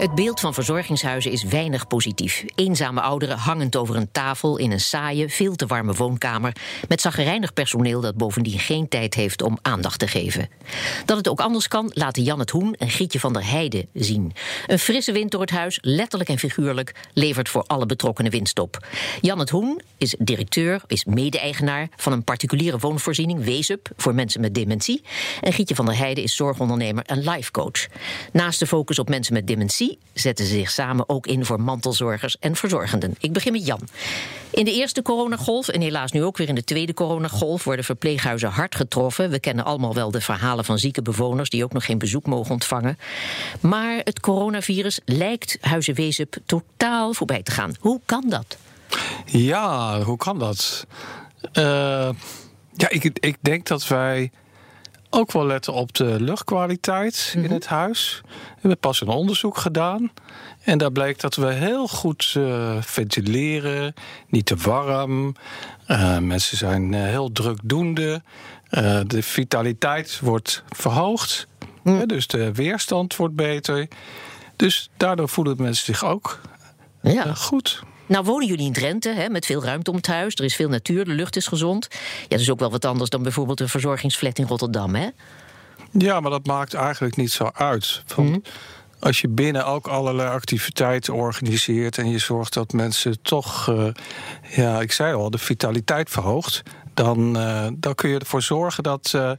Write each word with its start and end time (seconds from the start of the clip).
Het 0.00 0.14
beeld 0.14 0.40
van 0.40 0.54
verzorgingshuizen 0.54 1.30
is 1.30 1.44
weinig 1.44 1.86
positief. 1.86 2.44
Eenzame 2.54 3.00
ouderen 3.00 3.38
hangend 3.38 3.76
over 3.76 3.96
een 3.96 4.12
tafel 4.12 4.56
in 4.56 4.70
een 4.70 4.80
saaie, 4.80 5.28
veel 5.28 5.56
te 5.56 5.66
warme 5.66 5.92
woonkamer. 5.92 6.56
met 6.88 7.00
zaggerijnig 7.00 7.52
personeel 7.52 8.00
dat 8.00 8.16
bovendien 8.16 8.58
geen 8.58 8.88
tijd 8.88 9.14
heeft 9.14 9.42
om 9.42 9.58
aandacht 9.62 9.98
te 9.98 10.06
geven. 10.08 10.48
Dat 11.04 11.16
het 11.16 11.28
ook 11.28 11.40
anders 11.40 11.68
kan, 11.68 11.90
laten 11.94 12.22
Jan 12.22 12.38
het 12.38 12.50
Hoen 12.50 12.74
en 12.74 12.90
Gietje 12.90 13.20
van 13.20 13.32
der 13.32 13.50
Heijden 13.50 13.86
zien. 13.92 14.32
Een 14.66 14.78
frisse 14.78 15.12
wind 15.12 15.30
door 15.30 15.40
het 15.40 15.50
huis, 15.50 15.78
letterlijk 15.82 16.30
en 16.30 16.38
figuurlijk, 16.38 16.94
levert 17.12 17.48
voor 17.48 17.64
alle 17.66 17.86
betrokkenen 17.86 18.30
winst 18.30 18.58
op. 18.58 18.86
Jan 19.20 19.38
het 19.38 19.50
Hoen 19.50 19.80
is 19.98 20.14
directeur, 20.18 20.82
is 20.86 21.04
mede-eigenaar 21.04 21.88
van 21.96 22.12
een 22.12 22.24
particuliere 22.24 22.78
woonvoorziening, 22.78 23.44
Weesup, 23.44 23.90
voor 23.96 24.14
mensen 24.14 24.40
met 24.40 24.54
dementie. 24.54 25.02
En 25.40 25.52
Gietje 25.52 25.74
van 25.74 25.86
der 25.86 25.96
Heijden 25.96 26.24
is 26.24 26.36
zorgondernemer 26.36 27.04
en 27.04 27.22
lifecoach. 27.30 27.86
Naast 28.32 28.58
de 28.58 28.66
focus 28.66 28.98
op 28.98 29.08
mensen 29.08 29.34
met 29.34 29.46
dementie 29.46 29.89
zetten 30.12 30.46
ze 30.46 30.52
zich 30.52 30.70
samen 30.70 31.08
ook 31.08 31.26
in 31.26 31.44
voor 31.44 31.60
mantelzorgers 31.60 32.38
en 32.38 32.56
verzorgenden. 32.56 33.14
Ik 33.20 33.32
begin 33.32 33.52
met 33.52 33.66
Jan. 33.66 33.88
In 34.50 34.64
de 34.64 34.72
eerste 34.72 35.02
coronagolf 35.02 35.68
en 35.68 35.80
helaas 35.80 36.12
nu 36.12 36.24
ook 36.24 36.36
weer 36.36 36.48
in 36.48 36.54
de 36.54 36.64
tweede 36.64 36.94
coronagolf 36.94 37.64
worden 37.64 37.84
verpleeghuizen 37.84 38.48
hard 38.48 38.74
getroffen. 38.74 39.30
We 39.30 39.40
kennen 39.40 39.64
allemaal 39.64 39.94
wel 39.94 40.10
de 40.10 40.20
verhalen 40.20 40.64
van 40.64 40.78
zieke 40.78 41.02
bewoners 41.02 41.50
die 41.50 41.64
ook 41.64 41.72
nog 41.72 41.84
geen 41.84 41.98
bezoek 41.98 42.26
mogen 42.26 42.52
ontvangen. 42.52 42.98
Maar 43.60 44.00
het 44.04 44.20
coronavirus 44.20 45.00
lijkt 45.04 45.58
Huizen 45.60 46.28
totaal 46.46 47.12
voorbij 47.12 47.42
te 47.42 47.50
gaan. 47.50 47.74
Hoe 47.80 48.00
kan 48.04 48.24
dat? 48.28 48.56
Ja, 49.26 50.02
hoe 50.02 50.16
kan 50.16 50.38
dat? 50.38 50.86
Uh, 51.52 51.62
ja, 52.74 52.88
ik, 52.88 53.04
ik 53.04 53.36
denk 53.40 53.66
dat 53.66 53.88
wij 53.88 54.30
ook 55.10 55.32
wel 55.32 55.46
letten 55.46 55.72
op 55.72 55.94
de 55.94 56.20
luchtkwaliteit 56.20 57.32
in 57.34 57.42
mhm. 57.42 57.52
het 57.52 57.66
huis. 57.66 58.20
We 58.24 58.58
hebben 58.60 58.78
pas 58.78 59.00
een 59.00 59.08
onderzoek 59.08 59.56
gedaan. 59.56 60.12
En 60.62 60.78
daar 60.78 60.92
blijkt 60.92 61.20
dat 61.20 61.34
we 61.34 61.52
heel 61.52 61.88
goed 61.88 62.34
uh, 62.36 62.76
ventileren, 62.80 63.94
niet 64.28 64.46
te 64.46 64.56
warm. 64.56 65.34
Uh, 65.88 66.18
mensen 66.18 66.56
zijn 66.56 66.92
uh, 66.92 67.02
heel 67.02 67.32
drukdoende. 67.32 68.22
de 69.06 69.22
vitaliteit 69.22 70.20
wordt 70.20 70.62
verhoogd. 70.68 71.46
Dus 72.06 72.26
de 72.26 72.52
weerstand 72.52 73.16
wordt 73.16 73.34
beter. 73.34 73.88
Dus 74.56 74.90
daardoor 74.96 75.28
voelen 75.28 75.56
mensen 75.58 75.84
zich 75.84 76.04
ook 76.04 76.40
ja. 77.02 77.34
goed. 77.34 77.82
Nou 78.10 78.24
wonen 78.24 78.46
jullie 78.46 78.66
in 78.66 78.72
Drenthe, 78.72 79.08
hè, 79.08 79.28
met 79.28 79.46
veel 79.46 79.64
ruimte 79.64 79.90
om 79.90 79.96
het 79.96 80.06
huis. 80.06 80.34
Er 80.34 80.44
is 80.44 80.56
veel 80.56 80.68
natuur, 80.68 81.04
de 81.04 81.10
lucht 81.10 81.36
is 81.36 81.46
gezond. 81.46 81.88
Ja, 82.20 82.28
dat 82.28 82.40
is 82.40 82.50
ook 82.50 82.58
wel 82.58 82.70
wat 82.70 82.84
anders 82.84 83.10
dan 83.10 83.22
bijvoorbeeld 83.22 83.60
een 83.60 83.68
verzorgingsflat 83.68 84.38
in 84.38 84.46
Rotterdam, 84.46 84.94
hè? 84.94 85.08
Ja, 85.90 86.20
maar 86.20 86.30
dat 86.30 86.46
maakt 86.46 86.74
eigenlijk 86.74 87.16
niet 87.16 87.30
zo 87.30 87.50
uit. 87.52 88.02
Mhm. 88.16 88.38
Als 89.00 89.20
je 89.20 89.28
binnen 89.28 89.66
ook 89.66 89.86
allerlei 89.86 90.28
activiteiten 90.28 91.14
organiseert 91.14 91.98
en 91.98 92.10
je 92.10 92.18
zorgt 92.18 92.52
dat 92.52 92.72
mensen 92.72 93.22
toch, 93.22 93.68
uh, 93.68 93.86
ja, 94.50 94.80
ik 94.80 94.92
zei 94.92 95.14
al, 95.14 95.30
de 95.30 95.38
vitaliteit 95.38 96.10
verhoogt, 96.10 96.62
dan, 96.94 97.36
uh, 97.36 97.66
dan 97.74 97.94
kun 97.94 98.10
je 98.10 98.18
ervoor 98.18 98.42
zorgen 98.42 98.82
dat 98.82 99.12
uh, 99.16 99.30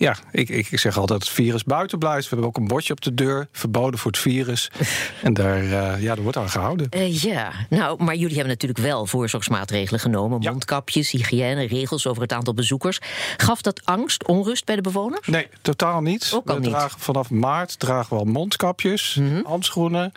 ja, 0.00 0.16
ik, 0.30 0.48
ik 0.48 0.78
zeg 0.78 0.96
altijd 0.96 1.20
het 1.20 1.28
virus 1.28 1.64
buiten 1.64 1.98
blijft. 1.98 2.22
We 2.22 2.28
hebben 2.28 2.46
ook 2.46 2.56
een 2.56 2.66
bordje 2.66 2.92
op 2.92 3.00
de 3.00 3.14
deur, 3.14 3.48
verboden 3.52 3.98
voor 3.98 4.10
het 4.10 4.20
virus. 4.20 4.70
en 5.22 5.34
daar, 5.34 5.62
uh, 5.62 6.02
ja, 6.02 6.14
daar 6.14 6.22
wordt 6.22 6.36
aan 6.36 6.50
gehouden. 6.50 6.86
Uh, 6.96 7.22
ja, 7.22 7.52
nou, 7.68 8.04
maar 8.04 8.14
jullie 8.14 8.34
hebben 8.34 8.52
natuurlijk 8.52 8.80
wel 8.80 9.06
voorzorgsmaatregelen 9.06 10.00
genomen. 10.00 10.38
Mondkapjes, 10.38 11.10
hygiëne, 11.10 11.66
regels 11.66 12.06
over 12.06 12.22
het 12.22 12.32
aantal 12.32 12.54
bezoekers. 12.54 12.98
Gaf 13.36 13.62
dat 13.62 13.80
angst, 13.84 14.26
onrust 14.26 14.64
bij 14.64 14.76
de 14.76 14.82
bewoners? 14.82 15.26
Nee, 15.26 15.48
totaal 15.62 16.00
niet. 16.00 16.30
Ook 16.34 16.52
we 16.52 16.60
dragen 16.60 17.00
vanaf 17.00 17.30
maart 17.30 17.78
dragen 17.78 18.16
we 18.16 18.22
al 18.22 18.24
mondkapjes, 18.24 19.14
mm 19.14 19.38
handschoenen. 19.44 20.12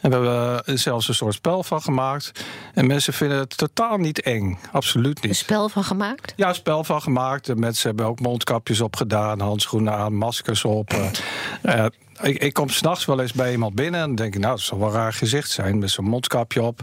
En 0.00 0.10
we 0.10 0.16
hebben 0.16 0.78
zelfs 0.78 1.08
een 1.08 1.14
soort 1.14 1.34
spel 1.34 1.62
van 1.62 1.82
gemaakt. 1.82 2.44
En 2.74 2.86
mensen 2.86 3.12
vinden 3.12 3.38
het 3.38 3.56
totaal 3.56 3.96
niet 3.96 4.20
eng. 4.20 4.58
Absoluut 4.72 5.22
niet. 5.22 5.30
Een 5.30 5.36
spel 5.36 5.68
van 5.68 5.84
gemaakt? 5.84 6.32
Ja, 6.36 6.48
een 6.48 6.54
spel 6.54 6.84
van 6.84 7.02
gemaakt. 7.02 7.46
De 7.46 7.56
mensen 7.56 7.88
hebben 7.88 8.06
ook 8.06 8.20
mondkapjes 8.20 8.80
opgedaan 8.80 9.23
aan, 9.24 9.40
handschoenen 9.40 9.92
aan, 9.92 10.14
maskers 10.14 10.64
op. 10.64 10.92
Uh, 11.62 11.86
ik, 12.22 12.42
ik 12.42 12.52
kom 12.52 12.68
s'nachts 12.68 13.04
wel 13.04 13.20
eens 13.20 13.32
bij 13.32 13.52
iemand 13.52 13.74
binnen 13.74 14.00
en 14.00 14.14
denk 14.14 14.34
ik, 14.34 14.40
nou, 14.40 14.54
het 14.54 14.62
zal 14.62 14.78
wel 14.78 14.92
raar 14.92 15.12
gezicht 15.12 15.50
zijn 15.50 15.78
met 15.78 15.90
zo'n 15.90 16.04
mondkapje 16.04 16.62
op. 16.62 16.80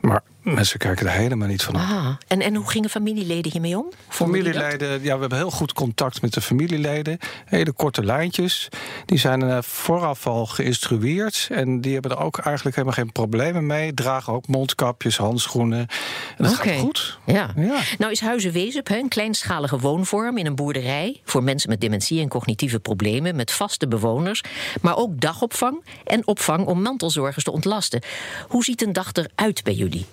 Maar 0.00 0.22
mensen 0.54 0.78
kijken 0.78 1.06
er 1.06 1.12
helemaal 1.12 1.48
niet 1.48 1.62
van 1.62 1.74
op. 1.74 1.80
Ah, 1.80 2.08
en, 2.26 2.40
en 2.40 2.54
hoe 2.54 2.70
gingen 2.70 2.90
familieleden 2.90 3.52
hiermee 3.52 3.78
om? 3.78 3.86
Familieleden, 4.08 5.02
ja, 5.02 5.14
we 5.14 5.20
hebben 5.20 5.38
heel 5.38 5.50
goed 5.50 5.72
contact 5.72 6.22
met 6.22 6.32
de 6.32 6.40
familieleden. 6.40 7.18
Hele 7.44 7.72
korte 7.72 8.04
lijntjes. 8.04 8.68
Die 9.04 9.18
zijn 9.18 9.40
uh, 9.40 9.58
vooraf 9.60 10.26
al 10.26 10.46
geïnstrueerd. 10.46 11.48
En 11.50 11.80
die 11.80 11.92
hebben 11.92 12.10
er 12.10 12.18
ook 12.18 12.38
eigenlijk 12.38 12.76
helemaal 12.76 12.98
geen 12.98 13.12
problemen 13.12 13.66
mee. 13.66 13.94
Dragen 13.94 14.32
ook 14.32 14.46
mondkapjes, 14.46 15.16
handschoenen. 15.16 15.78
En 15.78 16.44
dat 16.44 16.54
gaat 16.54 16.78
goed. 16.78 17.18
Ja. 17.26 17.50
ja. 17.56 17.80
Nou 17.98 18.12
is 18.12 18.20
Huizen 18.20 18.52
Wezup 18.52 18.90
een 18.90 19.08
kleinschalige 19.08 19.78
woonvorm 19.78 20.38
in 20.38 20.46
een 20.46 20.54
boerderij... 20.54 21.20
voor 21.24 21.42
mensen 21.42 21.70
met 21.70 21.80
dementie 21.80 22.20
en 22.20 22.28
cognitieve 22.28 22.80
problemen... 22.80 23.36
met 23.36 23.50
vaste 23.50 23.88
bewoners 23.88 24.42
maar 24.80 24.96
ook 24.96 25.20
dagopvang 25.20 25.84
en 26.04 26.26
opvang 26.26 26.66
om 26.66 26.82
mantelzorgers 26.82 27.44
te 27.44 27.50
ontlasten. 27.50 28.02
Hoe 28.48 28.64
ziet 28.64 28.82
een 28.82 28.92
dag 28.92 29.12
eruit 29.12 29.62
bij 29.64 29.74
jullie? 29.74 30.06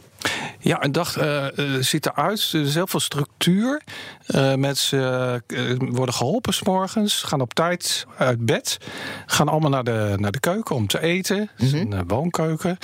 Ja, 0.60 0.84
een 0.84 0.92
dag 0.92 1.22
uh, 1.22 1.46
ziet 1.80 2.06
eruit. 2.06 2.50
Er 2.54 2.62
is 2.62 2.74
heel 2.74 2.88
veel 2.88 3.00
structuur. 3.00 3.82
Uh, 4.28 4.54
mensen 4.54 5.44
worden 5.78 6.16
geholpen 6.16 6.54
s 6.54 6.64
morgens, 6.64 7.24
gaan 7.24 7.42
op 7.42 7.54
tijd 7.54 8.06
uit 8.18 8.46
bed, 8.46 8.78
gaan 9.26 9.50
allemaal 9.50 9.70
naar 9.70 9.84
de, 9.84 10.14
naar 10.18 10.32
de 10.32 10.40
keuken 10.40 10.76
om 10.76 10.88
te 10.88 11.02
eten. 11.02 11.50
Mm 11.58 11.70
-hmm. 11.70 11.92
een 11.92 12.08
woonkeuken. 12.08 12.78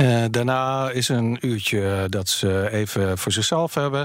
Uh, 0.00 0.24
daarna 0.30 0.90
is 0.90 1.08
een 1.08 1.38
uurtje 1.40 2.06
dat 2.08 2.28
ze 2.28 2.68
even 2.70 3.18
voor 3.18 3.32
zichzelf 3.32 3.74
hebben. 3.74 4.00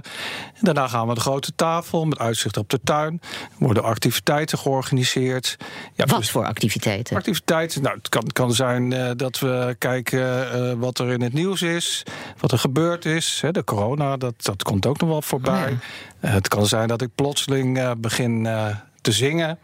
En 0.53 0.59
daarna 0.61 0.87
gaan 0.87 0.99
we 0.99 1.05
naar 1.05 1.15
de 1.15 1.21
grote 1.21 1.55
tafel 1.55 2.05
met 2.05 2.19
uitzicht 2.19 2.57
op 2.57 2.69
de 2.69 2.79
tuin. 2.83 3.21
Er 3.21 3.55
worden 3.57 3.83
activiteiten 3.83 4.57
georganiseerd. 4.57 5.57
Ja, 5.95 6.05
wat 6.05 6.17
dus 6.17 6.31
voor 6.31 6.45
activiteiten? 6.45 7.15
Activiteiten, 7.15 7.81
nou, 7.81 7.97
het 7.97 8.09
kan, 8.09 8.23
kan 8.33 8.53
zijn 8.53 8.91
uh, 8.91 9.11
dat 9.15 9.39
we 9.39 9.75
kijken 9.77 10.19
uh, 10.19 10.73
wat 10.77 10.99
er 10.99 11.09
in 11.09 11.21
het 11.21 11.33
nieuws 11.33 11.61
is, 11.61 12.03
wat 12.39 12.51
er 12.51 12.59
gebeurd 12.59 13.05
is. 13.05 13.39
Hè, 13.41 13.51
de 13.51 13.63
corona, 13.63 14.17
dat, 14.17 14.33
dat 14.37 14.63
komt 14.63 14.85
ook 14.85 14.99
nog 14.99 15.09
wel 15.09 15.21
voorbij. 15.21 15.77
Ja. 16.19 16.29
het 16.29 16.47
kan 16.47 16.65
zijn 16.65 16.87
dat 16.87 17.01
ik 17.01 17.09
plotseling 17.15 17.93
begin 17.97 18.47
te 19.01 19.11
zingen. 19.11 19.59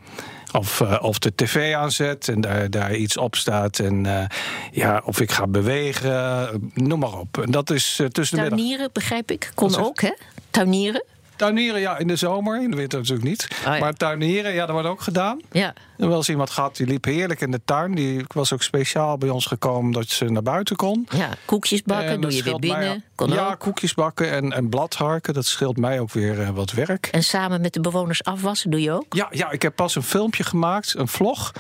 Of, 0.51 0.79
uh, 0.79 0.97
of 1.01 1.19
de 1.19 1.35
tv 1.35 1.73
aanzet 1.73 2.27
en 2.27 2.41
daar, 2.41 2.69
daar 2.69 2.95
iets 2.95 3.17
op 3.17 3.35
staat. 3.35 3.79
En 3.79 4.05
uh, 4.05 4.23
ja, 4.71 5.01
of 5.05 5.19
ik 5.19 5.31
ga 5.31 5.47
bewegen, 5.47 6.71
noem 6.73 6.99
maar 6.99 7.19
op. 7.19 7.37
En 7.37 7.51
dat 7.51 7.69
is 7.69 8.01
tussen 8.11 8.49
de 8.49 8.55
middag. 8.55 8.91
begrijp 8.91 9.31
ik. 9.31 9.51
Kon 9.55 9.75
ook, 9.77 10.01
hè? 10.01 10.13
Tuinieren? 10.49 11.03
Tuinieren, 11.39 11.79
ja, 11.79 11.97
in 11.97 12.07
de 12.07 12.15
zomer. 12.15 12.61
In 12.61 12.71
de 12.71 12.77
winter 12.77 12.99
natuurlijk 12.99 13.27
niet. 13.27 13.47
Oh, 13.65 13.79
maar 13.79 13.93
tuinieren, 13.93 14.53
ja, 14.53 14.65
dat 14.65 14.69
wordt 14.69 14.87
ook 14.87 15.01
gedaan. 15.01 15.41
Ja. 15.51 15.73
Er 15.97 16.07
wel 16.07 16.17
eens 16.17 16.29
iemand 16.29 16.49
gehad, 16.49 16.75
die 16.75 16.87
liep 16.87 17.05
heerlijk 17.05 17.41
in 17.41 17.51
de 17.51 17.61
tuin. 17.65 17.95
Die 17.95 18.25
was 18.27 18.53
ook 18.53 18.63
speciaal 18.63 19.17
bij 19.17 19.29
ons 19.29 19.45
gekomen 19.45 19.91
dat 19.91 20.07
ze 20.07 20.25
naar 20.25 20.43
buiten 20.43 20.75
kon. 20.75 21.07
Ja, 21.15 21.29
koekjes 21.45 21.83
bakken, 21.83 22.21
doe 22.21 22.35
je 22.35 22.43
weer 22.43 22.59
binnen. 22.59 23.03
Kon 23.15 23.29
ja, 23.29 23.55
koekjes 23.55 23.93
bakken 23.93 24.31
en, 24.31 24.53
en 24.53 24.69
bladharken. 24.69 25.33
Dat 25.33 25.45
scheelt 25.45 25.77
mij 25.77 25.99
ook 25.99 26.11
weer 26.11 26.39
uh, 26.39 26.49
wat 26.49 26.71
werk. 26.71 27.07
En 27.11 27.23
samen 27.23 27.61
met 27.61 27.73
de 27.73 27.81
bewoners 27.81 28.23
afwassen 28.23 28.71
doe 28.71 28.81
je 28.81 28.91
ook? 28.91 29.13
Ja, 29.13 29.27
ja 29.31 29.51
ik 29.51 29.61
heb 29.61 29.75
pas 29.75 29.95
een 29.95 30.03
filmpje 30.03 30.43
gemaakt, 30.43 30.95
een 30.97 31.07
vlog. 31.07 31.51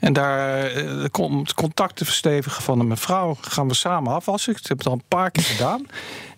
En 0.00 0.12
daar 0.12 0.76
uh, 0.76 1.04
komt 1.10 1.54
contact 1.54 1.96
te 1.96 2.04
verstevigen 2.04 2.62
van 2.62 2.80
een 2.80 2.88
mevrouw. 2.88 3.36
Gaan 3.40 3.68
we 3.68 3.74
samen 3.74 4.12
afwassen. 4.12 4.52
Ik 4.52 4.66
heb 4.66 4.78
het 4.78 4.86
al 4.86 4.92
een 4.92 5.02
paar 5.08 5.30
keer 5.30 5.44
gedaan. 5.44 5.86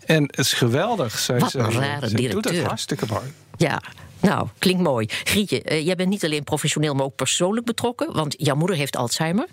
En 0.08 0.22
het 0.22 0.38
is 0.38 0.52
geweldig. 0.52 1.18
Zij, 1.18 1.38
Wat 1.38 1.54
een 1.54 1.72
rare 1.72 2.08
directeur. 2.08 2.30
doet 2.30 2.50
het 2.50 2.66
hartstikke 2.66 3.06
mooi. 3.08 3.32
Ja, 3.56 3.82
nou, 4.20 4.48
klinkt 4.58 4.82
mooi. 4.82 5.06
Grietje, 5.08 5.62
uh, 5.64 5.84
jij 5.84 5.96
bent 5.96 6.08
niet 6.08 6.24
alleen 6.24 6.44
professioneel, 6.44 6.94
maar 6.94 7.04
ook 7.04 7.16
persoonlijk 7.16 7.66
betrokken. 7.66 8.12
Want 8.12 8.34
jouw 8.38 8.54
moeder 8.54 8.76
heeft 8.76 8.96
Alzheimer. 8.96 9.46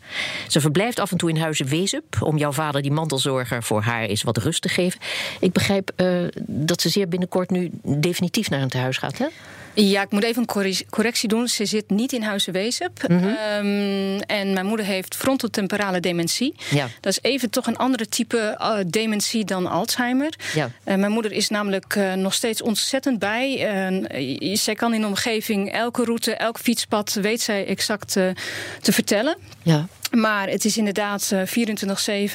Ze 0.47 0.61
verblijft 0.61 0.99
af 0.99 1.11
en 1.11 1.17
toe 1.17 1.29
in 1.29 1.37
huizen 1.37 1.67
Wezup... 1.67 2.17
om 2.19 2.37
jouw 2.37 2.51
vader, 2.51 2.81
die 2.81 2.91
mantelzorger, 2.91 3.63
voor 3.63 3.81
haar 3.81 4.03
eens 4.03 4.23
wat 4.23 4.37
rust 4.37 4.61
te 4.61 4.69
geven. 4.69 4.99
Ik 5.39 5.51
begrijp 5.51 5.91
uh, 5.97 6.27
dat 6.47 6.81
ze 6.81 6.89
zeer 6.89 7.07
binnenkort 7.07 7.49
nu 7.49 7.69
definitief 7.83 8.49
naar 8.49 8.61
een 8.61 8.69
tehuis 8.69 8.97
gaat, 8.97 9.17
hè? 9.17 9.27
Ja, 9.75 10.01
ik 10.01 10.11
moet 10.11 10.23
even 10.23 10.41
een 10.41 10.47
corre- 10.47 10.85
correctie 10.89 11.29
doen. 11.29 11.47
Ze 11.47 11.65
zit 11.65 11.89
niet 11.89 12.13
in 12.13 12.21
Huizen-Wezep. 12.21 13.07
Mhm. 13.07 13.23
Ehm, 13.27 14.19
en 14.19 14.53
mijn 14.53 14.65
moeder 14.65 14.85
heeft 14.85 15.15
frontotemporale 15.15 15.99
dementie. 15.99 16.55
Ja. 16.69 16.87
Dat 17.01 17.11
is 17.11 17.19
even 17.21 17.49
toch 17.49 17.67
een 17.67 17.77
andere 17.77 18.07
type 18.07 18.37
eh, 18.59 18.77
dementie 18.87 19.45
dan 19.45 19.67
Alzheimer. 19.67 20.33
Ja. 20.53 20.69
Eh, 20.83 20.95
mijn 20.95 21.11
moeder 21.11 21.31
is 21.31 21.49
namelijk 21.49 21.95
eh, 21.95 22.13
nog 22.13 22.33
steeds 22.33 22.61
ontzettend 22.61 23.19
bij. 23.19 23.43
Zij 24.53 24.75
kan 24.75 24.93
in 24.93 25.01
de 25.01 25.07
omgeving 25.07 25.71
elke 25.71 26.03
route, 26.03 26.35
elk 26.35 26.59
fietspad, 26.59 27.13
weet 27.13 27.41
zij 27.41 27.65
exact 27.65 28.11
te 28.81 28.91
vertellen. 28.91 29.37
Ja. 29.63 29.87
Maar 30.11 30.49
het 30.49 30.65
is 30.65 30.77
inderdaad 30.77 31.31
eh, 31.31 31.41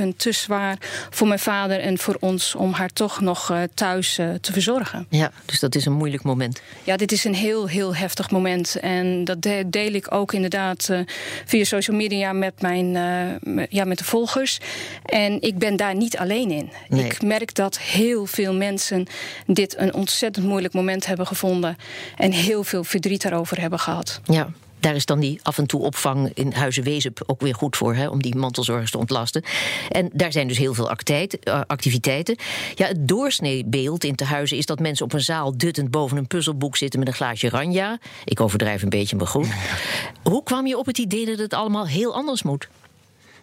24-7 0.05 0.17
te 0.17 0.33
zwaar 0.33 0.77
voor 1.11 1.27
mijn 1.27 1.39
vader 1.39 1.81
en 1.81 1.99
voor 1.99 2.17
ons 2.21 2.55
om 2.55 2.73
haar 2.73 2.89
toch 2.89 3.21
nog 3.21 3.51
eh, 3.51 3.63
thuis 3.75 4.19
eh, 4.19 4.29
te 4.41 4.53
verzorgen. 4.53 5.07
ja, 5.09 5.31
dus 5.45 5.61
dat 5.61 5.75
is 5.75 5.85
een 5.87 5.93
moeilijk 5.93 6.23
moment. 6.23 6.63
Ja, 6.85 6.97
dit 6.97 7.13
is 7.13 7.25
een 7.25 7.35
heel, 7.35 7.67
heel 7.69 7.95
heftig 7.97 8.31
moment. 8.31 8.77
En 8.81 9.25
dat 9.25 9.43
de- 9.43 9.65
deel 9.67 9.93
ik 9.93 10.13
ook 10.15 10.33
inderdaad 10.33 10.89
eh, 10.89 11.01
via 11.45 11.65
social 11.65 11.97
media 11.97 12.33
met, 12.33 12.61
mijn, 12.61 12.97
eh, 12.97 13.65
ja, 13.69 13.85
met 13.85 13.99
de 13.99 14.05
volgers. 14.05 14.59
En 15.05 15.41
ik 15.43 15.59
ben 15.59 15.77
daar 15.77 15.95
niet 15.95 16.17
alleen 16.17 16.51
in. 16.51 16.71
Nee. 16.89 17.05
Ik 17.05 17.23
merk 17.23 17.55
dat 17.55 17.79
heel 17.79 18.27
veel 18.27 18.55
mensen 18.55 19.07
dit 19.47 19.77
een 19.79 19.95
ontzettend 19.95 20.47
moeilijk 20.47 20.75
moment 20.75 21.07
hebben 21.07 21.27
gevonden. 21.27 21.77
En 22.17 22.33
heel 22.33 22.65
veel 22.65 22.85
verdriet 22.85 23.23
daarover 23.23 23.61
hebben 23.61 23.79
gehad. 23.79 24.21
Ja. 24.25 24.49
Daar 24.81 24.95
is 24.95 25.07
dan 25.07 25.21
die 25.21 25.41
af 25.43 25.59
en 25.59 25.67
toe 25.67 25.81
opvang 25.81 26.31
in 26.35 26.53
Huizen-Wezep 26.53 27.23
ook 27.27 27.41
weer 27.41 27.55
goed 27.55 27.77
voor, 27.77 27.95
hè, 27.95 28.09
om 28.09 28.23
die 28.23 28.37
mantelzorgers 28.37 28.91
te 28.91 28.99
ontlasten. 28.99 29.43
En 29.89 30.11
daar 30.13 30.33
zijn 30.33 30.49
dus 30.49 30.59
heel 30.59 30.75
veel 30.75 30.91
eh, 30.91 31.61
activiteiten. 31.67 32.37
Ja, 32.75 32.87
het 32.87 33.09
doorsneebeeld 33.09 34.05
in 34.05 34.15
te 34.15 34.25
huizen 34.25 34.57
is 34.57 34.67
dat 34.67 34.81
mensen 34.81 35.05
op 35.05 35.13
een 35.13 35.21
zaal 35.21 35.57
duttend 35.57 35.91
boven 35.91 36.17
een 36.17 36.27
puzzelboek 36.27 36.77
zitten 36.77 36.99
met 36.99 37.09
een 37.09 37.15
glaasje 37.15 37.49
ranja. 37.49 37.99
Ik 38.25 38.41
overdrijf 38.41 38.83
een 38.83 38.89
beetje, 38.89 39.17
maar 39.17 39.27
goed. 39.27 39.47
Hoe 40.23 40.43
kwam 40.43 40.67
je 40.67 40.79
op 40.79 40.87
het 40.87 40.99
idee 40.99 41.27
dat 41.27 41.39
het 41.39 41.55
allemaal 41.55 41.87
heel 41.87 42.15
anders 42.15 42.43
moet? 42.43 42.69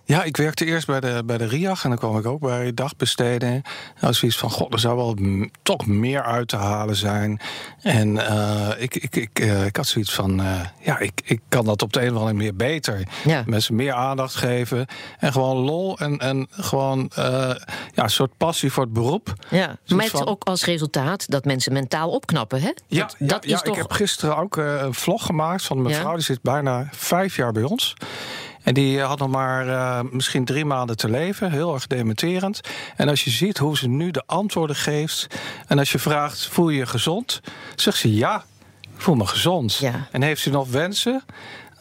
Ja, 0.07 0.23
ik 0.23 0.37
werkte 0.37 0.65
eerst 0.65 0.87
bij 0.87 0.99
de, 0.99 1.21
bij 1.25 1.37
de 1.37 1.45
RIAG 1.47 1.83
en 1.83 1.89
dan 1.89 1.97
kwam 1.99 2.17
ik 2.17 2.25
ook 2.25 2.39
bij 2.39 2.73
dagbesteden. 2.73 3.61
Nou, 4.01 4.13
zoiets 4.13 4.37
van, 4.37 4.49
god, 4.49 4.73
er 4.73 4.79
zou 4.79 4.95
wel 4.97 5.15
toch 5.63 5.85
meer 5.85 6.23
uit 6.23 6.47
te 6.47 6.55
halen 6.55 6.95
zijn. 6.95 7.39
En 7.81 8.27
eh, 8.27 8.69
ik, 8.77 8.95
ik, 8.95 9.15
ik, 9.15 9.39
eh, 9.39 9.65
ik 9.65 9.75
had 9.75 9.87
zoiets 9.87 10.13
van, 10.13 10.39
eh, 10.39 10.59
ja, 10.81 10.99
ik, 10.99 11.21
ik 11.25 11.41
kan 11.49 11.65
dat 11.65 11.81
op 11.81 11.93
de 11.93 12.01
een 12.01 12.09
of 12.09 12.15
andere 12.15 12.33
manier 12.33 12.55
beter. 12.55 13.07
Ja. 13.25 13.43
Mensen 13.45 13.75
meer 13.75 13.93
aandacht 13.93 14.35
geven 14.35 14.85
en 15.19 15.31
gewoon 15.31 15.57
lol 15.57 15.97
en, 15.99 16.17
en 16.17 16.47
gewoon 16.51 17.11
ja, 17.15 17.57
een 17.93 18.09
soort 18.09 18.37
passie 18.37 18.71
voor 18.71 18.83
het 18.83 18.93
beroep. 18.93 19.33
Ja, 19.49 19.77
Zoiets 19.83 20.11
met 20.11 20.21
van- 20.21 20.27
ook 20.27 20.43
als 20.43 20.65
resultaat 20.65 21.29
dat 21.31 21.45
mensen 21.45 21.73
mentaal 21.73 22.09
opknappen, 22.09 22.61
hè? 22.61 22.71
Ja, 22.87 23.01
dat, 23.01 23.15
ja, 23.19 23.27
dat 23.27 23.45
ja, 23.45 23.55
is 23.55 23.61
toch... 23.61 23.75
ik 23.75 23.81
heb 23.81 23.91
gisteren 23.91 24.37
ook 24.37 24.55
een 24.57 24.93
vlog 24.93 25.25
gemaakt 25.25 25.63
van 25.63 25.81
mijn 25.81 25.93
Ja? 25.95 25.99
vrouw. 25.99 26.13
Die 26.13 26.23
zit 26.23 26.41
bijna 26.41 26.87
vijf 26.91 27.35
jaar 27.35 27.51
bij 27.51 27.63
ons. 27.63 27.95
En 28.67 28.73
die 28.73 28.99
had 28.99 29.19
nog 29.19 29.29
maar 29.29 29.67
eh, 29.67 29.99
misschien 30.11 30.45
drie 30.45 30.65
maanden 30.65 30.97
te 30.97 31.09
leven. 31.09 31.51
Heel 31.51 31.73
erg 31.73 31.87
dementerend. 31.87 32.61
En 32.95 33.09
als 33.09 33.23
je 33.23 33.29
ziet 33.29 33.57
hoe 33.57 33.77
ze 33.77 33.87
nu 33.87 34.11
de 34.11 34.23
antwoorden 34.25 34.75
geeft. 34.75 35.27
En 35.67 35.79
als 35.79 35.91
je 35.91 35.99
vraagt, 35.99 36.47
voel 36.47 36.69
je 36.69 36.77
je 36.77 36.85
gezond? 36.85 37.41
Zegt 37.75 37.97
ze 37.97 38.15
ja, 38.15 38.43
ik 38.81 39.01
voel 39.01 39.15
me 39.15 39.25
gezond. 39.25 39.75
Ja. 39.75 40.07
En 40.11 40.21
heeft 40.21 40.45
u 40.45 40.51
nog 40.51 40.69
wensen? 40.69 41.23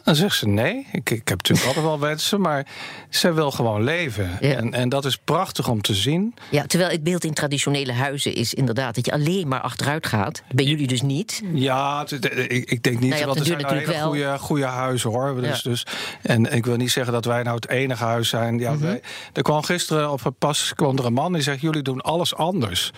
Dan 0.07 0.15
zegt 0.15 0.37
ze 0.37 0.49
nee. 0.49 0.87
Ik, 0.93 1.11
ik 1.11 1.29
heb 1.29 1.37
natuurlijk 1.37 1.67
altijd 1.67 1.85
wel 1.85 1.99
wensen, 2.01 2.41
maar 2.41 2.67
zij 3.11 3.35
wil 3.35 3.51
gewoon 3.51 3.83
leven. 3.85 4.31
Ja. 4.41 4.55
En, 4.55 4.73
en 4.75 4.89
dat 4.89 5.05
is 5.05 5.17
prachtig 5.17 5.69
om 5.69 5.81
te 5.81 5.95
zien. 5.95 6.35
Ja, 6.51 6.67
terwijl 6.67 6.91
het 6.91 7.03
beeld 7.03 7.25
in 7.25 7.35
traditionele 7.35 7.93
huizen 7.93 8.35
is 8.35 8.55
inderdaad 8.55 8.95
dat 8.95 9.07
je 9.07 9.13
alleen 9.13 9.49
maar 9.49 9.61
achteruit 9.61 10.07
gaat. 10.07 10.43
Bij 10.55 10.65
jullie 10.65 10.87
dus 10.87 11.03
niet. 11.03 11.43
Ja, 11.53 11.99
het- 11.99 12.11
het- 12.11 12.25
ik, 12.53 12.71
ik 12.71 12.83
denk 12.83 12.99
niet. 13.01 13.11
Nou 13.11 13.21
op 13.21 13.27
want 13.27 13.39
er 13.39 13.45
zijn 13.47 13.59
nou 13.61 13.75
hele 13.75 13.87
natuurlijk 13.87 14.07
goede, 14.07 14.39
goede 14.39 14.65
huizen 14.65 15.11
hoor. 15.11 15.41
Dus, 15.41 15.63
Ja. 15.63 15.71
dus, 15.71 15.87
en 16.23 16.53
ik 16.53 16.65
wil 16.67 16.77
niet 16.77 16.91
zeggen 16.91 17.13
dat 17.13 17.25
wij 17.25 17.43
nou 17.43 17.57
het 17.57 17.69
enige 17.69 18.05
huis 18.05 18.29
zijn. 18.29 18.59
Ja, 18.59 18.79
wij, 18.79 19.01
er 19.33 19.43
kwam 19.43 19.63
gisteren 19.63 20.11
of 20.13 20.23
pas 20.39 20.73
kwam 20.75 20.99
er 20.99 21.05
een 21.07 21.13
man 21.13 21.33
die 21.33 21.43
zegt: 21.43 21.61
jullie 21.61 21.83
doen 21.83 22.01
alles 22.01 22.35
anders. 22.35 22.93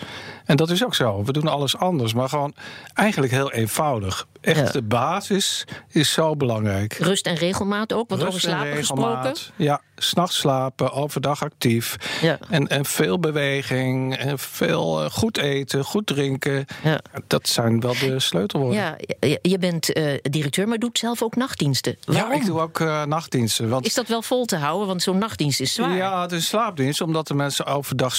En 0.44 0.56
dat 0.56 0.70
is 0.70 0.84
ook 0.84 0.94
zo. 0.94 1.24
We 1.24 1.32
doen 1.32 1.48
alles 1.48 1.76
anders, 1.76 2.14
maar 2.14 2.28
gewoon 2.28 2.54
eigenlijk 2.94 3.32
heel 3.32 3.52
eenvoudig. 3.52 4.26
Echt 4.48 4.58
Ja. 4.66 4.70
de 4.72 4.82
basis 4.82 5.64
is 5.88 6.12
zo 6.12 6.36
belangrijk. 6.36 6.92
Rust 6.92 7.26
en 7.26 7.34
regelmaat 7.34 7.92
ook, 7.92 8.08
want 8.08 8.20
over 8.20 8.32
Rust 8.32 8.44
slapen 8.44 8.76
gesproken. 8.76 9.34
Ja, 9.56 9.80
s'nachts 9.96 10.36
slapen, 10.38 10.92
overdag 10.92 11.42
actief. 11.42 11.96
Ja. 12.22 12.38
En, 12.50 12.66
en 12.68 12.84
veel 12.84 13.18
beweging, 13.18 14.16
en 14.16 14.38
veel 14.38 15.04
eh, 15.04 15.10
goed 15.10 15.38
eten, 15.38 15.84
goed 15.84 16.06
drinken. 16.06 16.64
Ja. 16.84 17.00
Dat 17.26 17.48
zijn 17.48 17.80
wel 17.80 17.94
de 18.00 18.18
sleutelwoorden. 18.20 18.78
Ja, 18.78 18.96
je- 19.42 19.58
bent 19.58 19.92
eh, 19.92 20.12
directeur, 20.22 20.68
maar 20.68 20.78
doet 20.78 20.98
zelf 20.98 21.22
ook 21.22 21.36
nachtdiensten. 21.36 21.96
Ja, 22.00 22.12
Waarom? 22.12 22.32
ik 22.32 22.46
doe 22.46 22.60
ook 22.60 22.80
eh, 22.80 23.04
nachtdiensten. 23.04 23.68
Want 23.68 23.86
Is 23.86 23.94
dat 23.94 24.08
wel 24.08 24.22
vol 24.22 24.44
te 24.44 24.56
houden? 24.56 24.86
Want 24.86 25.02
zo'n 25.02 25.18
nachtdienst 25.18 25.60
is 25.60 25.74
zwaar. 25.74 25.96
Ja, 25.96 26.22
het 26.22 26.32
is 26.32 26.46
slaapdienst. 26.46 27.00
Omdat 27.00 27.26
de 27.28 27.34
mensen 27.34 27.66
overdag 27.66 28.14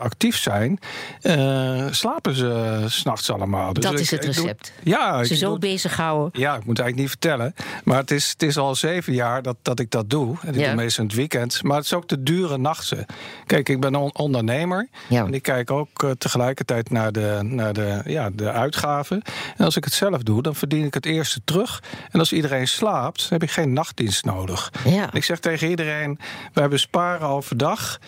actief 0.00 0.36
zijn, 0.36 0.78
slapen 1.90 2.34
ze 2.34 2.82
s'nachts 2.86 3.30
allemaal. 3.30 3.72
Dus 3.72 3.84
Dat 3.84 3.92
ik- 3.92 3.98
is 3.98 4.10
het 4.10 4.22
doe- 4.22 4.30
recept. 4.32 4.72
ja, 4.82 5.24
Ze 5.24 5.32
ik 5.32 5.38
zo 5.38 5.48
doe- 5.48 5.58
bezighouden. 5.62 6.40
ja, 6.40 6.56
ik 6.56 6.64
moet 6.64 6.78
eigenlijk 6.78 6.96
niet 6.96 7.08
vertellen. 7.08 7.54
Maar 7.84 7.98
het 7.98 8.10
is, 8.10 8.30
het 8.30 8.42
is 8.42 8.56
al 8.58 8.74
zeven 8.74 9.12
jaar 9.12 9.42
dat, 9.42 9.56
dat 9.62 9.78
ik 9.78 9.90
dat 9.90 10.10
doe. 10.10 10.36
En 10.42 10.54
ik 10.54 10.60
Ja. 10.60 10.66
doe 10.66 10.74
meestal 10.76 11.02
in 11.04 11.08
het 11.10 11.18
weekend. 11.18 11.62
Maar 11.62 11.76
het 11.76 11.84
is 11.84 11.92
ook 11.94 12.08
de 12.08 12.22
dure 12.22 12.58
nachten. 12.58 13.06
Kijk, 13.46 13.68
ik 13.68 13.80
ben 13.80 13.94
een 13.94 14.14
ondernemer. 14.14 14.88
Ja. 15.08 15.24
En 15.24 15.34
ik 15.34 15.42
kijk 15.42 15.70
ook 15.70 16.02
eh, 16.02 16.10
tegelijkertijd 16.10 16.90
naar, 16.90 17.12
de, 17.12 17.38
naar 17.42 17.72
de, 17.72 18.00
ja, 18.04 18.30
de 18.30 18.50
uitgaven. 18.50 19.22
En 19.56 19.64
als 19.64 19.76
ik 19.76 19.84
het 19.84 19.92
zelf 19.92 20.22
doe, 20.22 20.42
dan 20.42 20.54
verdien 20.54 20.84
ik 20.84 20.94
het 20.94 21.06
eerste 21.06 21.40
terug. 21.44 21.82
En 22.10 22.18
als 22.18 22.32
iedereen 22.32 22.68
slaapt, 22.68 23.28
heb 23.28 23.42
ik 23.42 23.50
geen 23.50 23.72
nachtdienst 23.72 24.24
nodig. 24.24 24.72
Ja. 24.84 25.12
Ik 25.12 25.24
zeg 25.24 25.38
tegen 25.38 25.68
iedereen: 25.68 26.18
wij 26.52 26.68
besparen 26.68 27.28
overdag. 27.28 27.98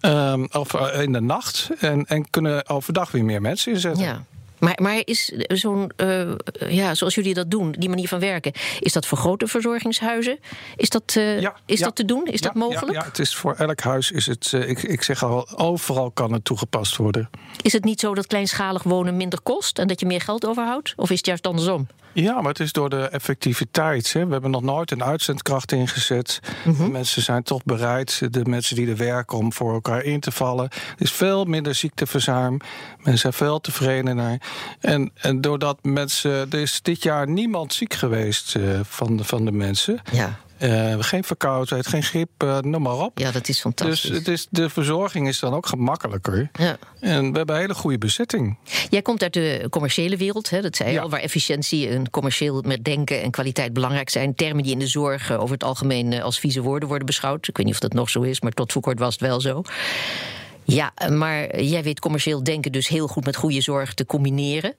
ehm, 0.00 0.46
of 0.52 0.74
eh, 0.74 1.02
in 1.02 1.12
de 1.12 1.20
nacht. 1.20 1.68
En, 1.80 2.04
en 2.06 2.30
kunnen 2.30 2.68
overdag 2.68 3.10
weer 3.10 3.24
meer 3.24 3.40
mensen 3.40 3.72
inzetten. 3.72 4.04
Ja. 4.04 4.22
Maar, 4.58 4.78
maar 4.82 5.00
is 5.04 5.32
zo'n, 5.48 5.90
eh, 5.96 6.30
ja, 6.68 6.94
zoals 6.94 7.14
jullie 7.14 7.34
dat 7.34 7.50
doen, 7.50 7.74
die 7.78 7.88
manier 7.88 8.08
van 8.08 8.20
werken, 8.20 8.52
is 8.80 8.92
dat 8.92 9.06
voor 9.06 9.18
grote 9.18 9.46
verzorgingshuizen? 9.46 10.38
Is 10.76 10.88
dat, 10.88 11.14
eh, 11.16 11.40
Ja, 11.40 11.56
is 11.66 11.78
ja. 11.78 11.84
dat 11.84 11.96
te 11.96 12.04
doen? 12.04 12.26
Is 12.26 12.40
dat 12.40 12.54
mogelijk? 12.54 12.92
Ja, 12.92 13.00
ja, 13.00 13.06
het 13.06 13.18
is 13.18 13.34
voor 13.36 13.54
elk 13.54 13.80
huis 13.80 14.10
is 14.10 14.26
het. 14.26 14.52
eh, 14.52 14.68
ik, 14.68 14.82
ik 14.82 15.02
zeg 15.02 15.22
al, 15.24 15.48
overal 15.58 16.10
kan 16.10 16.32
het 16.32 16.44
toegepast 16.44 16.96
worden. 16.96 17.30
Is 17.62 17.72
het 17.72 17.84
niet 17.84 18.00
zo 18.00 18.14
dat 18.14 18.26
kleinschalig 18.26 18.82
wonen 18.82 19.16
minder 19.16 19.40
kost 19.40 19.78
en 19.78 19.88
dat 19.88 20.00
je 20.00 20.06
meer 20.06 20.20
geld 20.20 20.46
overhoudt? 20.46 20.92
Of 20.96 21.10
is 21.10 21.16
het 21.16 21.26
juist 21.26 21.46
andersom? 21.46 21.86
Ja, 22.22 22.40
maar 22.40 22.50
het 22.50 22.60
is 22.60 22.72
door 22.72 22.90
de 22.90 23.08
effectiviteit. 23.08 24.12
Hè. 24.12 24.26
We 24.26 24.32
hebben 24.32 24.50
nog 24.50 24.62
nooit 24.62 24.90
een 24.90 25.04
uitzendkracht 25.04 25.72
ingezet. 25.72 26.40
De 26.64 26.88
mensen 26.90 27.22
zijn 27.22 27.42
toch 27.42 27.64
bereid, 27.64 28.32
de 28.32 28.44
mensen 28.44 28.76
die 28.76 28.88
er 28.88 28.96
werken, 28.96 29.38
om 29.38 29.52
voor 29.52 29.72
elkaar 29.72 30.02
in 30.02 30.20
te 30.20 30.30
vallen. 30.30 30.64
Er 30.64 31.02
is 31.02 31.12
veel 31.12 31.44
minder 31.44 31.74
ziekteverzuim. 31.74 32.56
Mensen 32.96 33.18
zijn 33.18 33.32
veel 33.32 33.60
tevredener. 33.60 34.40
En, 34.80 35.10
en 35.14 35.40
doordat 35.40 35.78
mensen. 35.82 36.30
Er 36.30 36.60
is 36.60 36.82
dit 36.82 37.02
jaar 37.02 37.28
niemand 37.28 37.72
ziek 37.72 37.94
geweest 37.94 38.54
eh, 38.56 38.80
van, 38.82 39.16
de, 39.16 39.24
van 39.24 39.44
de 39.44 39.52
mensen. 39.52 40.00
Ja, 40.12 40.38
Eh, 40.58 40.94
geen 40.98 41.24
verkoudheid, 41.24 41.86
geen 41.86 42.02
griep, 42.02 42.30
eh, 42.38 42.58
noem 42.58 42.82
maar 42.82 42.98
op. 42.98 43.18
ja 43.18 43.30
dat 43.30 43.40
is 43.40 43.46
Dus 43.46 43.60
fantastisch. 43.60 44.10
het 44.10 44.28
is, 44.28 44.46
de 44.50 44.68
verzorging 44.70 45.28
is 45.28 45.38
dan 45.38 45.54
ook 45.54 45.66
gemakkelijker. 45.66 46.50
ja. 46.58 46.76
En 47.00 47.30
we 47.30 47.36
hebben 47.36 47.54
een 47.54 47.60
hele 47.60 47.74
goede 47.74 47.98
bezetting. 47.98 48.58
Jij 48.90 49.02
komt 49.02 49.22
uit 49.22 49.32
de 49.32 49.66
commerciële 49.70 50.16
wereld, 50.16 50.50
hè, 50.50 50.60
dat 50.60 50.76
zei 50.76 50.88
je 50.88 50.94
Ja. 50.94 51.00
al, 51.02 51.10
waar 51.10 51.20
efficiëntie 51.20 51.88
en 51.88 52.10
commercieel 52.10 52.62
met 52.66 52.84
denken 52.84 53.22
en 53.22 53.30
kwaliteit 53.30 53.72
belangrijk 53.72 54.10
zijn. 54.10 54.34
Termen 54.34 54.62
die 54.62 54.72
in 54.72 54.78
de 54.78 54.86
zorg 54.86 55.30
eh, 55.30 55.40
over 55.40 55.52
het 55.54 55.64
algemeen 55.64 56.22
als 56.22 56.38
vieze 56.38 56.60
woorden 56.62 56.88
worden 56.88 57.06
beschouwd. 57.06 57.48
Ik 57.48 57.56
weet 57.56 57.66
niet 57.66 57.74
of 57.74 57.80
dat 57.80 57.92
nog 57.92 58.10
zo 58.10 58.20
is, 58.22 58.40
maar 58.40 58.52
tot 58.52 58.72
voor 58.72 58.82
kort 58.82 58.98
was 58.98 59.12
het 59.12 59.20
wel 59.22 59.40
zo. 59.40 59.62
Ja, 60.64 60.92
maar 61.10 61.62
jij 61.62 61.82
weet 61.82 62.00
commercieel 62.00 62.42
denken 62.42 62.72
dus 62.72 62.88
heel 62.88 63.06
goed 63.08 63.24
met 63.24 63.36
goede 63.36 63.60
zorg 63.60 63.94
te 63.94 64.06
combineren. 64.06 64.74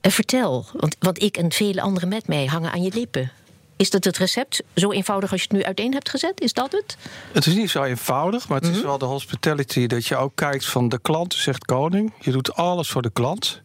En 0.00 0.10
vertel, 0.10 0.66
want, 0.72 0.96
want 0.98 1.22
ik 1.22 1.36
en 1.36 1.52
vele 1.52 1.80
anderen 1.80 2.08
met 2.08 2.26
mij 2.26 2.44
hangen 2.46 2.72
aan 2.72 2.82
je 2.82 2.90
lippen. 2.94 3.30
Is 3.76 3.90
dat 3.90 4.04
het 4.04 4.18
recept? 4.18 4.62
Zo 4.74 4.92
eenvoudig 4.92 5.32
als 5.32 5.40
je 5.40 5.46
het 5.48 5.56
nu 5.56 5.64
uiteen 5.64 5.92
hebt 5.92 6.10
gezet? 6.10 6.40
Is 6.40 6.52
dat 6.52 6.72
het? 6.72 6.96
Het 7.32 7.46
is 7.46 7.54
niet 7.54 7.70
zo 7.70 7.82
eenvoudig, 7.82 8.48
maar 8.48 8.60
het 8.60 8.76
is 8.76 8.82
wel 8.82 8.98
de 8.98 9.04
hospitality 9.04 9.86
dat 9.86 10.06
je 10.06 10.16
ook 10.16 10.32
kijkt 10.34 10.66
van 10.66 10.88
de 10.88 10.98
klant 10.98 11.34
zegt 11.34 11.64
koning. 11.64 12.12
Je 12.20 12.30
doet 12.30 12.54
alles 12.54 12.88
voor 12.88 13.02
de 13.02 13.10
klant. 13.10 13.60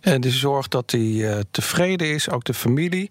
En 0.00 0.22
je 0.22 0.30
zorgt 0.30 0.70
dat 0.70 0.90
hij 0.90 1.30
eh, 1.30 1.40
tevreden 1.50 2.14
is, 2.14 2.30
ook 2.30 2.44
de 2.44 2.54
familie. 2.54 3.08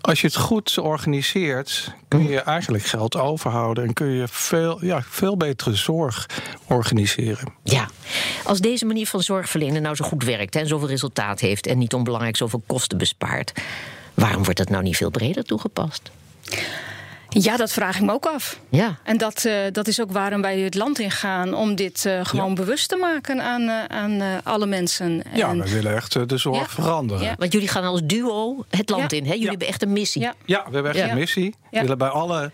Als 0.00 0.20
je 0.20 0.26
het 0.26 0.36
goed 0.36 0.78
organiseert, 0.78 1.94
kun 2.08 2.28
je 2.28 2.40
eigenlijk 2.40 2.84
geld 2.84 3.16
overhouden 3.16 3.84
en 3.84 3.92
kun 3.92 4.10
je 4.10 4.28
veel, 4.28 4.84
ja, 4.84 5.02
veel 5.08 5.36
betere 5.36 5.74
zorg 5.74 6.26
organiseren. 6.68 7.52
Ja, 7.62 7.88
als 8.44 8.60
deze 8.60 8.84
manier 8.84 9.06
van 9.06 9.22
zorgverlenen 9.22 9.82
nou 9.82 9.96
zo 9.96 10.04
goed 10.04 10.24
werkt 10.24 10.56
en 10.56 10.66
zoveel 10.66 10.88
resultaat 10.88 11.40
heeft 11.40 11.66
en 11.66 11.78
niet 11.78 11.94
onbelangrijk 11.94 12.36
zoveel 12.36 12.62
kosten 12.66 12.98
bespaart, 12.98 13.52
waarom 14.14 14.42
wordt 14.42 14.58
dat 14.58 14.68
nou 14.68 14.82
niet 14.82 14.96
veel 14.96 15.10
breder 15.10 15.44
toegepast? 15.44 16.10
Ja, 17.28 17.56
dat 17.56 17.72
vraag 17.72 17.96
ik 17.96 18.02
me 18.02 18.12
ook 18.12 18.26
af. 18.26 18.58
Ja. 18.68 18.98
En 19.02 19.16
dat, 19.16 19.44
uh, 19.44 19.54
dat 19.72 19.88
is 19.88 20.00
ook 20.00 20.12
waarom 20.12 20.42
wij 20.42 20.58
het 20.58 20.74
land 20.74 20.98
ingaan. 20.98 21.54
Om 21.54 21.74
dit 21.74 22.04
uh, 22.04 22.20
gewoon 22.22 22.48
ja. 22.48 22.54
bewust 22.54 22.88
te 22.88 22.96
maken 22.96 23.42
aan, 23.42 23.62
uh, 23.62 23.84
aan 23.84 24.42
alle 24.44 24.66
mensen. 24.66 25.22
Ja, 25.34 25.48
en... 25.48 25.62
we 25.62 25.70
willen 25.70 25.94
echt 25.94 26.28
de 26.28 26.36
zorg 26.36 26.58
ja. 26.58 26.82
veranderen. 26.82 27.24
Ja. 27.24 27.34
Want 27.38 27.52
jullie 27.52 27.68
gaan 27.68 27.84
als 27.84 28.00
duo 28.04 28.64
het 28.70 28.90
land 28.90 29.12
in. 29.12 29.24
Hè? 29.26 29.32
Jullie 29.32 29.48
hebben 29.48 29.68
echt 29.68 29.82
een 29.82 29.92
missie. 29.92 30.28
Ja, 30.44 30.64
we 30.68 30.74
hebben 30.74 30.94
echt 30.94 31.10
een 31.10 31.18
missie. 31.18 31.54
We 31.70 31.80
willen 31.80 31.98
bij 31.98 32.08
alle 32.08 32.50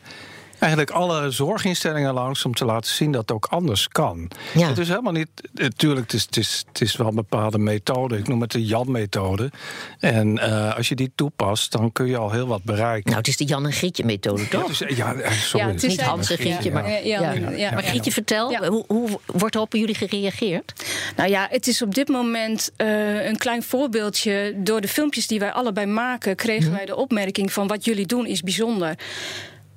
eigenlijk 0.58 0.90
alle 0.90 1.30
zorginstellingen 1.30 2.14
langs 2.14 2.44
om 2.44 2.54
te 2.54 2.64
laten 2.64 2.90
zien 2.90 3.12
dat 3.12 3.20
het 3.20 3.32
ook 3.32 3.46
anders 3.50 3.88
kan. 3.88 4.30
Ja. 4.54 4.68
Het 4.68 4.78
is 4.78 4.88
helemaal 4.88 5.12
niet. 5.12 5.28
Natuurlijk, 5.52 6.12
het 6.12 6.14
is, 6.14 6.22
het, 6.22 6.36
is, 6.36 6.64
het 6.68 6.80
is 6.80 6.96
wel 6.96 7.08
een 7.08 7.14
bepaalde 7.14 7.58
methode. 7.58 8.18
Ik 8.18 8.28
noem 8.28 8.40
het 8.40 8.50
de 8.50 8.64
Jan-methode. 8.64 9.50
En 9.98 10.36
uh, 10.36 10.76
als 10.76 10.88
je 10.88 10.94
die 10.94 11.12
toepast, 11.14 11.72
dan 11.72 11.92
kun 11.92 12.06
je 12.06 12.16
al 12.16 12.30
heel 12.30 12.46
wat 12.46 12.62
bereiken. 12.62 13.04
Nou, 13.04 13.16
het 13.16 13.28
is 13.28 13.36
de 13.36 13.44
Jan 13.44 13.66
en 13.66 13.72
Grietje-methode, 13.72 14.48
toch? 14.48 14.78
Ja, 14.78 14.86
ja, 14.88 15.30
sorry. 15.30 15.66
Ja, 15.66 15.72
het 15.72 15.82
is 15.82 15.90
niet 15.90 16.00
Hans 16.00 16.30
en 16.30 16.38
Grietje, 16.38 16.72
maar. 16.72 17.06
Ja, 17.06 17.32
ja, 17.32 17.70
maar 17.70 17.82
Grietje, 17.82 18.12
vertel, 18.12 18.66
hoe, 18.66 18.84
hoe, 18.86 19.20
wordt 19.26 19.54
er 19.54 19.60
op 19.60 19.72
jullie 19.72 19.94
gereageerd? 19.94 20.72
Nou 21.16 21.30
ja, 21.30 21.46
het 21.50 21.66
is 21.66 21.82
op 21.82 21.94
dit 21.94 22.08
moment 22.08 22.70
uh, 22.76 23.26
een 23.26 23.38
klein 23.38 23.62
voorbeeldje. 23.62 24.54
Door 24.56 24.80
de 24.80 24.88
filmpjes 24.88 25.26
die 25.26 25.38
wij 25.38 25.52
allebei 25.52 25.86
maken, 25.86 26.36
kregen 26.36 26.70
hm. 26.70 26.76
wij 26.76 26.86
de 26.86 26.96
opmerking 26.96 27.52
van 27.52 27.66
wat 27.66 27.84
jullie 27.84 28.06
doen 28.06 28.26
is 28.26 28.42
bijzonder. 28.42 28.96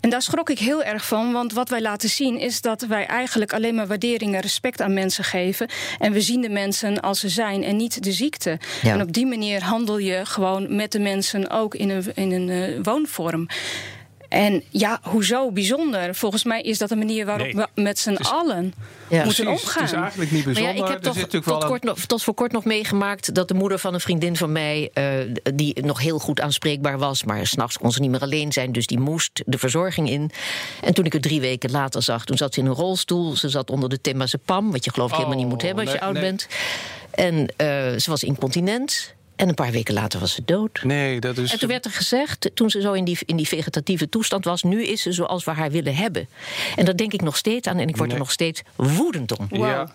En 0.01 0.10
daar 0.10 0.22
schrok 0.22 0.50
ik 0.50 0.60
heel 0.60 0.84
erg 0.84 1.05
van, 1.05 1.31
want 1.31 1.53
wat 1.53 1.70
wij 1.70 1.81
laten 1.81 2.10
zien 2.10 2.39
is 2.39 2.62
dat 2.62 2.81
wij 2.81 3.05
eigenlijk 3.05 3.53
alleen 3.53 3.75
maar 3.75 3.88
waardering 3.88 4.36
en 4.36 4.41
respect 4.41 4.81
aan 4.81 4.93
mensen 4.93 5.24
geven. 5.24 5.70
En 6.00 6.12
we 6.12 6.22
zien 6.22 6.41
de 6.41 6.50
mensen 6.50 7.00
als 7.00 7.20
ze 7.20 7.29
zijn 7.29 7.63
en 7.63 7.75
niet 7.75 8.03
de 8.03 8.12
ziekte. 8.12 8.60
Ja. 8.81 8.93
En 8.93 9.01
op 9.01 9.13
die 9.13 9.25
manier 9.25 9.63
handel 9.63 9.98
je 9.98 10.22
gewoon 10.24 10.75
met 10.75 10.91
de 10.91 11.00
mensen 11.00 11.50
ook 11.50 11.75
in 11.75 11.89
een, 11.89 12.05
in 12.15 12.31
een 12.31 12.48
uh, 12.48 12.79
woonvorm. 12.84 13.48
En 14.31 14.63
ja, 14.69 15.00
hoezo 15.03 15.51
bijzonder? 15.51 16.15
Volgens 16.15 16.43
mij 16.43 16.61
is 16.61 16.77
dat 16.77 16.91
een 16.91 16.97
manier 16.97 17.25
waarop 17.25 17.53
nee. 17.53 17.65
we 17.73 17.81
met 17.81 18.00
z'n 18.00 18.15
allen 18.15 18.73
ja. 19.07 19.23
moeten 19.23 19.43
Precies, 19.45 19.63
omgaan. 19.63 19.83
Het 19.83 19.91
is 19.91 19.97
eigenlijk 19.97 20.31
niet 20.31 20.43
bijzonder. 20.43 20.73
Maar 20.73 20.81
ja, 20.81 20.95
ik 20.95 21.03
heb 21.03 21.13
toch 21.13 21.41
tot, 21.43 21.65
kort 21.65 21.83
nog, 21.83 22.00
tot 22.00 22.23
voor 22.23 22.33
kort 22.33 22.51
nog 22.51 22.65
meegemaakt 22.65 23.35
dat 23.35 23.47
de 23.47 23.53
moeder 23.53 23.79
van 23.79 23.93
een 23.93 24.00
vriendin 24.00 24.35
van 24.35 24.51
mij, 24.51 24.89
uh, 24.93 25.35
die 25.53 25.81
nog 25.81 26.00
heel 26.00 26.19
goed 26.19 26.41
aanspreekbaar 26.41 26.97
was, 26.97 27.23
maar 27.23 27.47
s'nachts 27.47 27.77
kon 27.77 27.91
ze 27.91 28.00
niet 28.00 28.09
meer 28.09 28.21
alleen 28.21 28.51
zijn, 28.51 28.71
dus 28.71 28.88
die 28.88 29.00
moest 29.00 29.41
de 29.45 29.57
verzorging 29.57 30.09
in. 30.09 30.31
En 30.81 30.93
toen 30.93 31.05
ik 31.05 31.13
het 31.13 31.21
drie 31.21 31.41
weken 31.41 31.71
later 31.71 32.01
zag, 32.01 32.25
toen 32.25 32.38
zat 32.38 32.53
ze 32.53 32.59
in 32.59 32.65
een 32.65 32.73
rolstoel. 32.73 33.35
Ze 33.35 33.50
zat 33.50 33.69
onder 33.69 33.89
de 33.89 34.01
temazepam, 34.01 34.71
wat 34.71 34.85
je 34.85 34.91
geloof 34.91 35.07
ik 35.07 35.13
oh, 35.13 35.19
helemaal 35.19 35.41
niet 35.43 35.51
moet 35.53 35.61
hebben 35.61 35.83
als 35.83 35.93
nee, 35.93 36.00
je 36.00 36.05
oud 36.05 36.13
nee. 36.13 36.23
bent. 36.23 36.47
En 37.11 37.35
uh, 37.39 38.00
ze 38.00 38.09
was 38.09 38.23
incontinent. 38.23 39.13
En 39.41 39.50
een 39.50 39.55
paar 39.55 39.71
weken 39.71 39.93
later 39.93 40.19
was 40.19 40.33
ze 40.33 40.41
dood. 40.45 40.83
Nee, 40.83 41.19
dat 41.19 41.38
is. 41.38 41.51
En 41.51 41.60
toen 41.60 41.69
werd 41.69 41.86
er 41.86 41.91
gezegd, 41.91 42.51
toen 42.53 42.69
ze 42.69 42.81
zo 42.81 42.93
in 42.93 43.03
die, 43.03 43.17
in 43.25 43.36
die 43.36 43.48
vegetatieve 43.48 44.10
toestand 44.10 44.45
was, 44.45 44.63
nu 44.63 44.83
is 44.83 45.01
ze 45.01 45.12
zoals 45.12 45.43
we 45.43 45.51
haar 45.51 45.71
willen 45.71 45.95
hebben. 45.95 46.27
En 46.75 46.86
daar 46.86 46.95
denk 46.95 47.13
ik 47.13 47.21
nog 47.21 47.38
steeds 47.38 47.67
aan 47.67 47.77
en 47.77 47.88
ik 47.88 47.95
word 47.95 48.07
nee. 48.07 48.17
er 48.17 48.24
nog 48.24 48.31
steeds 48.31 48.62
woedend 48.75 49.38
om. 49.38 49.48
Wow. 49.50 49.60
Ja. 49.60 49.93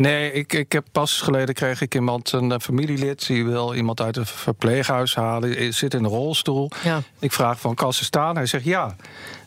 Nee, 0.00 0.32
ik, 0.32 0.52
ik 0.52 0.72
heb 0.72 0.84
pas 0.92 1.20
geleden 1.20 1.54
kreeg 1.54 1.80
ik 1.80 1.94
iemand, 1.94 2.32
een 2.32 2.60
familielid, 2.60 3.26
die 3.26 3.44
wil 3.44 3.74
iemand 3.74 4.00
uit 4.00 4.16
een 4.16 4.26
verpleeghuis 4.26 5.14
halen, 5.14 5.74
zit 5.74 5.94
in 5.94 6.04
een 6.04 6.10
rolstoel. 6.10 6.70
Ja. 6.84 7.00
Ik 7.18 7.32
vraag 7.32 7.60
van, 7.60 7.74
kan 7.74 7.92
ze 7.92 8.04
staan? 8.04 8.36
Hij 8.36 8.46
zegt 8.46 8.64
ja. 8.64 8.96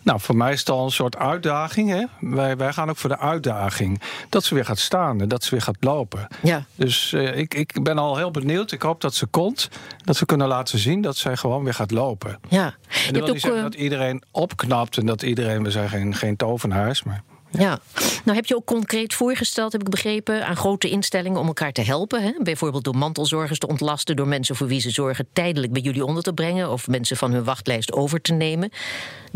Nou, 0.08 0.20
voor 0.20 0.36
mij 0.36 0.54
is 0.54 0.60
het 0.60 0.70
al 0.70 0.86
een 0.86 0.92
soort 0.92 1.18
uitdaging. 1.18 1.90
Hè? 1.90 2.04
Wij, 2.20 2.58
wij 2.58 2.74
gaan 2.74 2.90
ook 2.90 2.98
voor 2.98 3.10
de 3.10 3.20
uitdaging. 3.20 4.02
Dat 4.30 4.44
ze 4.44 4.54
weer 4.54 4.66
gaat 4.66 4.80
staan 4.80 5.22
en 5.22 5.28
dat 5.28 5.44
ze 5.44 5.50
weer 5.50 5.62
gaat 5.62 5.78
lopen. 5.80 6.28
Ja. 6.42 6.66
Dus 6.76 7.12
uh, 7.12 7.38
ik, 7.38 7.54
ik 7.54 7.84
ben 7.84 7.98
al 7.98 8.18
heel 8.18 8.32
benieuwd. 8.32 8.72
Ik 8.72 8.82
hoop 8.82 9.02
dat 9.02 9.14
ze 9.14 9.26
komt. 9.26 9.70
Dat 10.04 10.20
we 10.20 10.26
kunnen 10.26 10.48
laten 10.48 10.80
zien 10.80 11.02
dat 11.02 11.18
zij 11.18 11.38
gewoon 11.38 11.64
weer 11.64 11.74
gaat 11.74 11.92
lopen. 11.92 12.40
Ja. 12.50 12.66
En 13.08 13.14
dat 13.14 13.24
wil 13.24 13.34
niet 13.34 13.42
zeggen 13.42 13.62
dat 13.62 13.76
iedereen 13.76 14.24
opknapt 14.32 14.98
en 14.98 15.06
dat 15.06 15.22
iedereen, 15.22 15.64
we 15.64 15.72
zijn 15.72 15.90
geen, 15.90 16.16
geen 16.16 16.36
tovenaars, 16.36 17.04
maar. 17.04 17.24
Ja. 17.52 17.80
nou 18.26 18.38
heb 18.38 18.46
je 18.46 18.56
ook 18.56 18.66
concreet 18.66 19.14
voorgesteld, 19.14 19.72
heb 19.72 19.82
ik 19.82 19.90
begrepen, 19.90 20.46
aan 20.46 20.56
grote 20.56 20.90
instellingen 20.90 21.40
om 21.40 21.48
elkaar 21.48 21.72
te 21.72 21.82
helpen. 21.82 22.24
Hè? 22.24 22.32
Bijvoorbeeld 22.40 22.84
door 22.84 22.98
mantelzorgers 22.98 23.60
te 23.60 23.68
ontlasten, 23.68 24.16
door 24.16 24.28
mensen 24.28 24.56
voor 24.56 24.68
wie 24.68 24.80
ze 24.80 24.90
zorgen 24.90 25.28
tijdelijk 25.34 25.74
bij 25.74 25.82
jullie 25.82 26.06
onder 26.06 26.24
te 26.24 26.34
brengen 26.34 26.72
of 26.72 26.88
mensen 26.88 27.18
van 27.18 27.32
hun 27.32 27.44
wachtlijst 27.44 27.92
over 27.94 28.22
te 28.22 28.34
nemen. 28.34 28.72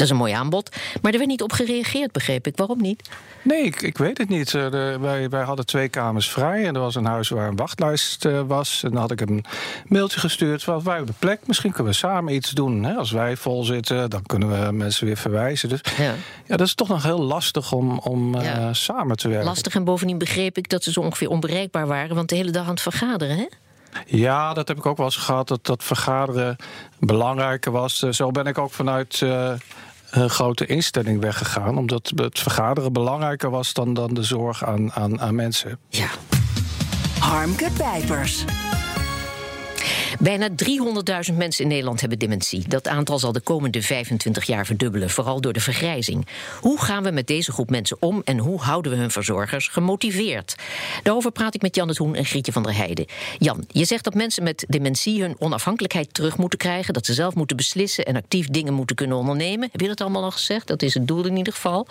Dat 0.02 0.10
is 0.10 0.16
een 0.16 0.26
mooi 0.26 0.34
aanbod. 0.34 0.76
Maar 1.02 1.12
er 1.12 1.18
werd 1.18 1.30
niet 1.30 1.42
op 1.42 1.52
gereageerd, 1.52 2.12
begreep 2.12 2.48
ik. 2.48 2.58
Waarom 2.58 2.82
niet? 2.82 3.10
Nee, 3.42 3.64
ik, 3.64 3.82
ik 3.82 3.98
weet 3.98 4.18
het 4.18 4.30
niet. 4.30 4.54
Uh, 4.54 4.72
de, 4.72 4.98
wij, 5.00 5.30
wij 5.30 5.44
hadden 5.44 5.66
twee 5.66 5.90
kamers 5.90 6.30
vrij 6.30 6.66
en 6.66 6.76
er 6.76 6.82
was 6.82 6.96
een 6.96 7.06
huis 7.06 7.30
waar 7.30 7.48
een 7.48 7.56
wachtlijst 7.56 8.26
uh, 8.26 8.42
was. 8.48 8.84
En 8.84 8.92
dan 8.92 9.00
had 9.00 9.12
ik 9.12 9.22
een 9.22 9.46
mailtje 9.88 10.20
gestuurd. 10.20 10.64
Van, 10.64 10.84
wij 10.84 10.96
hebben 10.96 11.16
plek, 11.20 11.40
misschien 11.46 11.72
kunnen 11.72 11.92
we 11.92 11.98
samen 11.98 12.34
iets 12.34 12.50
doen. 12.50 12.84
Hè? 12.84 12.94
Als 12.94 13.12
wij 13.12 13.38
vol 13.38 13.64
zitten, 13.64 14.10
dan 14.10 14.22
kunnen 14.26 14.66
we 14.66 14.72
mensen 14.72 15.06
weer 15.06 15.18
verwijzen. 15.18 15.70
Dus 15.70 15.82
ja, 15.98 16.14
ja 16.46 16.58
dat 16.58 16.68
is 16.68 16.76
toch 16.76 16.88
nog 16.88 17.04
heel 17.04 17.22
lastig 17.22 17.72
om, 17.72 18.00
om 18.00 18.36
uh, 18.36 18.44
ja. 18.44 18.74
samen 18.74 19.18
te 19.18 19.28
werken. 19.28 19.48
Lastig 19.48 19.76
en 19.76 19.84
bovendien 19.84 20.18
begreep 20.18 20.58
ik 20.58 20.70
dat 20.70 20.84
ze 20.84 20.92
zo 20.92 21.00
ongeveer 21.00 21.30
onbereikbaar 21.30 21.88
waren, 21.88 22.16
want 22.16 22.30
de 22.30 22.36
hele 22.36 22.52
dag 22.52 22.64
aan 22.64 22.70
het 22.70 22.82
vergaderen, 22.82 23.38
hè? 23.38 23.48
Ja, 24.06 24.54
dat 24.54 24.68
heb 24.68 24.78
ik 24.78 24.86
ook 24.86 24.98
wel 24.98 25.06
eens 25.06 25.16
gehad, 25.16 25.48
dat 25.48 25.66
dat 25.66 25.84
vergaderen 25.84 26.56
belangrijker 27.00 27.72
was. 27.72 28.00
Zo 28.00 28.32
ben 28.32 28.46
ik 28.46 28.58
ook 28.58 28.72
vanuit 28.72 29.22
uh, 29.24 29.54
een 30.12 30.30
grote 30.30 30.66
instelling 30.66 31.22
weggegaan, 31.22 31.78
omdat 31.78 32.12
het 32.16 32.40
vergaderen 32.40 32.94
belangrijker 32.94 33.50
was 33.50 33.74
dan, 33.74 33.94
dan 33.94 34.14
de 34.14 34.24
zorg 34.24 34.66
aan, 34.66 34.92
aan, 34.92 35.22
aan 35.22 35.36
mensen. 35.36 35.80
Ja. 35.90 36.08
Harmke 37.20 37.70
Pijpers. 37.78 38.46
Bijna 40.22 40.50
300.000 41.30 41.38
mensen 41.38 41.64
in 41.64 41.70
Nederland 41.70 42.00
hebben 42.00 42.20
dementie. 42.20 42.68
Dat 42.68 42.88
aantal 42.88 43.20
zal 43.20 43.32
de 43.32 43.40
komende 43.40 43.82
25 43.82 44.44
jaar 44.44 44.66
verdubbelen, 44.66 45.10
vooral 45.10 45.42
door 45.42 45.54
de 45.54 45.60
vergrijzing. 45.60 46.28
Hoe 46.60 46.82
gaan 46.82 47.04
we 47.04 47.12
met 47.12 47.28
deze 47.28 47.52
groep 47.52 47.70
mensen 47.70 47.98
om 48.00 48.22
en 48.26 48.38
hoe 48.38 48.60
houden 48.60 48.92
we 48.92 48.98
hun 48.98 49.12
verzorgers 49.12 49.68
gemotiveerd? 49.68 50.56
Daarover 51.04 51.32
praat 51.32 51.56
ik 51.56 51.62
met 51.62 51.76
Jan 51.76 51.88
het 51.88 51.98
Hoen 51.98 52.16
en 52.16 52.26
Grietje 52.26 52.52
van 52.52 52.64
der 52.64 52.76
Heijden. 52.76 53.06
Jan, 53.38 53.64
je 53.68 53.86
zegt 53.86 54.04
dat 54.04 54.14
mensen 54.14 54.44
met 54.44 54.66
dementie 54.68 55.22
hun 55.22 55.36
onafhankelijkheid 55.40 56.14
terug 56.14 56.38
moeten 56.38 56.60
krijgen, 56.60 56.94
dat 56.94 57.06
ze 57.06 57.14
zelf 57.14 57.36
moeten 57.36 57.58
beslissen 57.58 58.06
en 58.06 58.16
actief 58.16 58.48
dingen 58.48 58.74
moeten 58.74 58.96
kunnen 58.96 59.18
ondernemen. 59.18 59.70
Heb 59.72 59.82
je 59.82 59.88
dat 59.88 60.02
allemaal 60.02 60.24
al 60.24 60.32
gezegd? 60.32 60.68
Dat 60.68 60.82
is 60.82 60.94
het 60.94 61.08
doel 61.08 61.26
in 61.26 61.38
ieder 61.38 61.54
geval. 61.54 61.88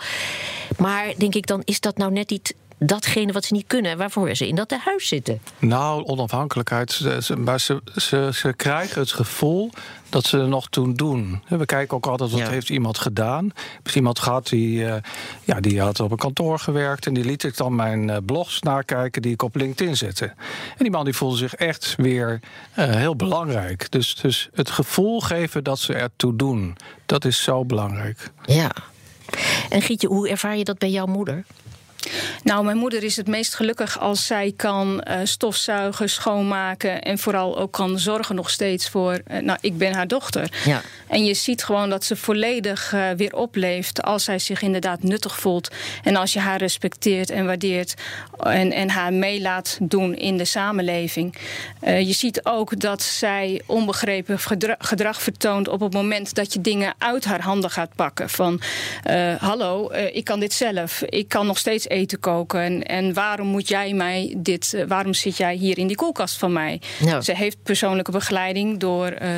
Maar 0.77 1.13
denk 1.17 1.35
ik 1.35 1.47
dan, 1.47 1.61
is 1.65 1.79
dat 1.79 1.97
nou 1.97 2.11
net 2.11 2.29
niet 2.29 2.55
datgene 2.85 3.31
wat 3.31 3.45
ze 3.45 3.53
niet 3.53 3.67
kunnen 3.67 3.91
en 3.91 3.97
waarvoor 3.97 4.35
ze 4.35 4.47
in 4.47 4.55
dat 4.55 4.71
huis 4.71 5.07
zitten? 5.07 5.41
Nou, 5.59 6.03
onafhankelijkheid. 6.05 6.91
Ze, 6.91 7.35
maar 7.37 7.59
ze, 7.59 7.81
ze, 7.95 8.29
ze 8.33 8.53
krijgen 8.53 9.01
het 9.01 9.11
gevoel 9.11 9.69
dat 10.09 10.25
ze 10.25 10.37
er 10.37 10.47
nog 10.47 10.69
toen 10.69 10.93
doen. 10.93 11.43
We 11.47 11.65
kijken 11.65 11.97
ook 11.97 12.05
altijd 12.05 12.31
wat 12.31 12.39
ja. 12.39 12.49
heeft 12.49 12.69
iemand 12.69 12.97
gedaan. 12.97 13.45
Ik 13.45 13.53
heb 13.83 13.95
iemand 13.95 14.19
gehad 14.19 14.47
die, 14.47 14.79
uh, 14.79 14.95
ja, 15.43 15.59
die 15.59 15.81
had 15.81 15.99
op 15.99 16.11
een 16.11 16.17
kantoor 16.17 16.59
gewerkt... 16.59 17.05
en 17.05 17.13
die 17.13 17.25
liet 17.25 17.43
ik 17.43 17.57
dan 17.57 17.75
mijn 17.75 18.07
uh, 18.07 18.17
blogs 18.25 18.61
nakijken 18.61 19.21
die 19.21 19.31
ik 19.31 19.41
op 19.41 19.55
LinkedIn 19.55 19.97
zette. 19.97 20.25
En 20.25 20.77
die 20.77 20.91
man 20.91 21.05
die 21.05 21.13
voelde 21.13 21.37
zich 21.37 21.55
echt 21.55 21.93
weer 21.97 22.39
uh, 22.79 22.85
heel 22.85 23.15
belangrijk. 23.15 23.91
Dus, 23.91 24.15
dus 24.15 24.49
het 24.53 24.69
gevoel 24.69 25.19
geven 25.19 25.63
dat 25.63 25.79
ze 25.79 25.93
ertoe 25.93 26.35
doen, 26.35 26.77
dat 27.05 27.25
is 27.25 27.43
zo 27.43 27.65
belangrijk. 27.65 28.31
Ja. 28.45 28.71
En 29.69 29.81
Gietje, 29.81 30.07
hoe 30.07 30.29
ervaar 30.29 30.57
je 30.57 30.63
dat 30.63 30.77
bij 30.77 30.89
jouw 30.89 31.05
moeder? 31.05 31.45
Nou, 32.43 32.65
mijn 32.65 32.77
moeder 32.77 33.03
is 33.03 33.15
het 33.15 33.27
meest 33.27 33.55
gelukkig 33.55 33.99
als 33.99 34.25
zij 34.25 34.53
kan 34.55 35.03
uh, 35.07 35.15
stofzuigen, 35.23 36.09
schoonmaken 36.09 37.01
en 37.01 37.17
vooral 37.17 37.57
ook 37.57 37.71
kan 37.71 37.99
zorgen 37.99 38.35
nog 38.35 38.49
steeds 38.49 38.89
voor. 38.89 39.21
Uh, 39.31 39.37
nou, 39.37 39.57
ik 39.61 39.77
ben 39.77 39.93
haar 39.93 40.07
dochter. 40.07 40.51
Ja. 40.65 40.81
En 41.07 41.25
je 41.25 41.33
ziet 41.33 41.63
gewoon 41.63 41.89
dat 41.89 42.03
ze 42.03 42.15
volledig 42.15 42.93
uh, 42.93 43.09
weer 43.17 43.35
opleeft 43.35 44.03
als 44.03 44.23
zij 44.23 44.39
zich 44.39 44.61
inderdaad 44.61 45.03
nuttig 45.03 45.39
voelt. 45.39 45.69
En 46.03 46.15
als 46.15 46.33
je 46.33 46.39
haar 46.39 46.57
respecteert 46.57 47.29
en 47.29 47.45
waardeert 47.45 47.93
en, 48.39 48.71
en 48.71 48.89
haar 48.89 49.13
mee 49.13 49.41
laat 49.41 49.77
doen 49.81 50.15
in 50.15 50.37
de 50.37 50.45
samenleving. 50.45 51.35
je 51.81 52.13
ziet 52.13 52.45
ook 52.45 52.79
dat 52.79 53.01
zij 53.01 53.61
onbegrepen 53.65 54.39
gedra 54.39 54.75
gedrag 54.79 55.21
vertoont 55.21 55.67
op 55.67 55.79
het 55.79 55.93
moment 55.93 56.35
dat 56.35 56.53
je 56.53 56.61
dingen 56.61 56.93
uit 56.97 57.25
haar 57.25 57.41
handen 57.41 57.69
gaat 57.69 57.95
pakken. 57.95 58.29
Van 58.29 58.61
hallo, 59.39 59.91
ik 60.11 60.23
kan 60.23 60.39
dit 60.39 60.53
zelf. 60.53 61.01
Ik 61.01 61.27
kan 61.27 61.45
nog 61.45 61.57
steeds 61.57 61.87
eten 61.91 62.19
koken. 62.19 62.61
En, 62.61 62.83
en 62.83 63.13
waarom 63.13 63.47
moet 63.47 63.67
jij 63.67 63.93
mij 63.93 64.33
dit, 64.37 64.73
uh, 64.75 64.83
waarom 64.87 65.13
zit 65.13 65.37
jij 65.37 65.55
hier 65.55 65.77
in 65.77 65.87
die 65.87 65.95
koelkast 65.95 66.37
van 66.37 66.53
mij? 66.53 66.81
Ze 67.21 67.35
heeft 67.35 67.63
persoonlijke 67.63 68.11
begeleiding 68.11 68.79
door, 68.79 69.13
uh, 69.21 69.29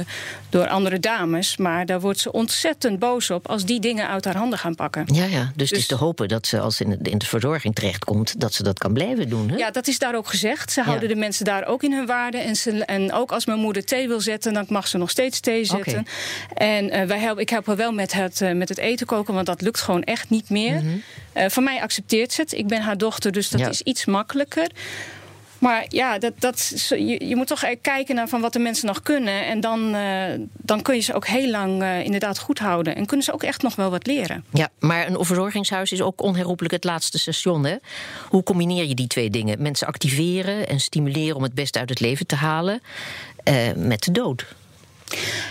door 0.49 0.67
andere 0.67 0.99
dames. 0.99 1.57
Maar 1.57 1.85
daar 1.85 1.99
wordt 1.99 2.19
ze 2.19 2.31
ontzettend 2.31 2.99
boos 2.99 3.29
op 3.29 3.47
als 3.47 3.65
die 3.65 3.79
dingen 3.79 4.07
uit 4.07 4.25
haar 4.25 4.35
handen 4.35 4.59
gaan 4.59 4.75
pakken. 4.75 5.05
Ja, 5.13 5.25
ja. 5.25 5.41
Dus, 5.43 5.51
dus 5.55 5.69
het 5.69 5.79
is 5.79 5.87
te 5.87 5.95
hopen 5.95 6.27
dat 6.27 6.47
ze 6.47 6.59
als 6.59 6.81
in 6.81 6.89
de, 6.89 7.09
in 7.09 7.17
de 7.17 7.25
verzorging 7.25 7.75
terechtkomt, 7.75 8.39
dat 8.39 8.53
ze 8.53 8.63
dat 8.63 8.79
kan 8.79 8.93
blijven 8.93 9.29
doen. 9.29 9.49
Hè? 9.49 9.55
Ja, 9.55 9.71
dat 9.71 9.87
is 9.87 9.99
daar 9.99 10.15
ook 10.15 10.27
gezegd. 10.27 10.71
Ze 10.71 10.81
houden 10.81 11.09
de 11.09 11.15
mensen 11.15 11.45
daar 11.45 11.65
ook 11.65 11.83
in 11.83 11.93
hun 11.93 12.05
waarde. 12.05 12.37
En, 12.37 12.55
ze, 12.55 12.85
en 12.85 13.13
ook 13.13 13.31
als 13.31 13.45
mijn 13.45 13.59
moeder 13.59 13.85
thee 13.85 14.07
wil 14.07 14.21
zetten, 14.21 14.53
dan 14.53 14.65
mag 14.69 14.87
ze 14.87 14.97
nog 14.97 15.09
steeds 15.09 15.39
thee 15.39 15.65
zetten. 15.65 16.05
Okay. 16.51 16.67
En 16.77 16.85
uh, 16.85 17.03
wij 17.03 17.19
helpen, 17.19 17.41
ik 17.41 17.49
help 17.49 17.65
haar 17.65 17.75
wel 17.75 17.91
met 17.91 18.13
het, 18.13 18.41
met 18.53 18.69
het 18.69 18.77
eten 18.77 19.05
koken, 19.05 19.33
want 19.33 19.45
dat 19.45 19.61
lukt 19.61 19.81
gewoon 19.81 20.03
echt 20.03 20.29
niet 20.29 20.49
meer. 20.49 20.81
Mm 20.81 21.01
-hmm. 21.33 21.49
van 21.49 21.63
mij 21.63 21.81
accepteert 21.81 22.33
ze 22.33 22.42
het. 22.43 22.53
Ik 22.53 22.67
ben 22.67 22.81
haar 22.81 22.97
dochter, 22.97 23.31
dus 23.31 23.49
dat 23.49 23.59
Ja. 23.59 23.69
is 23.69 23.81
iets 23.81 24.05
makkelijker. 24.05 24.69
Maar 25.63 25.85
ja, 25.87 26.17
dat, 26.17 26.33
dat, 26.39 26.85
je, 26.89 27.27
je 27.27 27.35
moet 27.35 27.47
toch 27.47 27.63
kijken 27.81 28.15
naar 28.15 28.27
van 28.27 28.41
wat 28.41 28.53
de 28.53 28.59
mensen 28.59 28.87
nog 28.87 29.01
kunnen. 29.01 29.45
En 29.45 29.59
dan, 29.59 29.95
uh, 29.95 30.23
dan 30.51 30.81
kun 30.81 30.95
je 30.95 31.01
ze 31.01 31.13
ook 31.13 31.27
heel 31.27 31.49
lang 31.49 31.81
uh, 31.81 32.03
inderdaad 32.03 32.39
goed 32.39 32.59
houden. 32.59 32.95
En 32.95 33.05
kunnen 33.05 33.25
ze 33.25 33.33
ook 33.33 33.43
echt 33.43 33.61
nog 33.61 33.75
wel 33.75 33.89
wat 33.89 34.07
leren. 34.07 34.45
Ja, 34.53 34.69
maar 34.79 35.07
een 35.07 35.25
verzorgingshuis 35.25 35.91
is 35.91 36.01
ook 36.01 36.21
onherroepelijk 36.21 36.73
het 36.73 36.83
laatste 36.83 37.19
station. 37.19 37.65
Hè? 37.65 37.75
Hoe 38.29 38.43
combineer 38.43 38.85
je 38.85 38.95
die 38.95 39.07
twee 39.07 39.29
dingen? 39.29 39.61
Mensen 39.61 39.87
activeren 39.87 40.67
en 40.67 40.79
stimuleren 40.79 41.35
om 41.35 41.43
het 41.43 41.53
beste 41.53 41.79
uit 41.79 41.89
het 41.89 41.99
leven 41.99 42.27
te 42.27 42.35
halen. 42.35 42.81
Uh, 43.49 43.55
met 43.75 44.03
de 44.03 44.11
dood. 44.11 44.45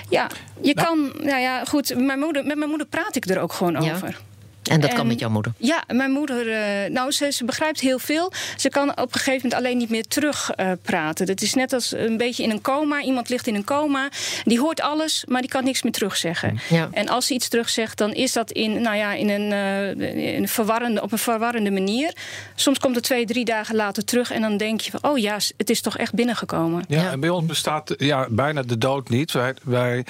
Ja, 0.08 0.30
je 0.60 0.74
nou. 0.74 0.86
kan. 0.86 1.24
Nou 1.26 1.40
ja, 1.40 1.64
goed. 1.64 1.94
Mijn 1.96 2.18
moeder, 2.18 2.44
met 2.44 2.56
mijn 2.56 2.68
moeder 2.68 2.86
praat 2.86 3.16
ik 3.16 3.28
er 3.28 3.40
ook 3.40 3.52
gewoon 3.52 3.82
ja. 3.82 3.92
over. 3.92 4.20
En 4.62 4.80
dat 4.80 4.92
kan 4.92 5.06
met 5.06 5.18
jouw 5.18 5.30
moeder? 5.30 5.52
Ja, 5.56 5.84
mijn 5.88 6.10
moeder, 6.10 6.46
uh, 6.46 6.90
nou, 6.90 7.10
ze, 7.10 7.30
ze, 7.30 7.44
begrijpt 7.44 7.80
heel 7.80 7.98
veel. 7.98 8.32
Ze 8.56 8.68
kan 8.68 8.90
op 8.90 8.98
een 8.98 9.20
gegeven 9.20 9.40
moment 9.42 9.54
alleen 9.54 9.76
niet 9.76 9.90
meer 9.90 10.06
terug 10.06 10.50
uh, 10.56 10.70
praten. 10.82 11.26
Dat 11.26 11.40
is 11.40 11.54
net 11.54 11.72
als 11.72 11.92
een 11.92 12.16
beetje 12.16 12.42
in 12.42 12.50
een 12.50 12.60
coma. 12.60 13.02
Iemand 13.02 13.28
ligt 13.28 13.46
in 13.46 13.54
een 13.54 13.64
coma, 13.64 14.08
die 14.44 14.60
hoort 14.60 14.80
alles, 14.80 15.24
maar 15.28 15.40
die 15.40 15.50
kan 15.50 15.64
niks 15.64 15.82
meer 15.82 15.92
terugzeggen. 15.92 16.58
Ja. 16.68 16.88
En 16.92 17.08
als 17.08 17.26
ze 17.26 17.34
iets 17.34 17.48
terugzegt, 17.48 17.98
dan 17.98 18.12
is 18.12 18.32
dat 18.32 18.50
in, 18.50 18.82
nou 18.82 18.96
ja, 18.96 19.12
in 19.12 19.28
een, 19.28 19.50
uh, 19.50 20.36
in 20.36 20.48
verwarrende, 20.48 21.02
op 21.02 21.12
een 21.12 21.18
verwarrende 21.18 21.70
manier. 21.70 22.14
Soms 22.54 22.78
komt 22.78 22.94
het 22.94 23.04
twee, 23.04 23.26
drie 23.26 23.44
dagen 23.44 23.74
later 23.74 24.04
terug 24.04 24.30
en 24.30 24.40
dan 24.40 24.56
denk 24.56 24.80
je 24.80 24.90
van, 24.90 25.10
oh 25.10 25.18
ja, 25.18 25.38
het 25.56 25.70
is 25.70 25.80
toch 25.80 25.98
echt 25.98 26.14
binnengekomen. 26.14 26.84
Ja, 26.88 27.10
en 27.10 27.20
bij 27.20 27.30
ons 27.30 27.46
bestaat 27.46 27.94
ja, 27.98 28.26
bijna 28.30 28.62
de 28.62 28.78
dood 28.78 29.08
niet. 29.08 29.32
Wij, 29.32 29.54
wij, 29.62 30.04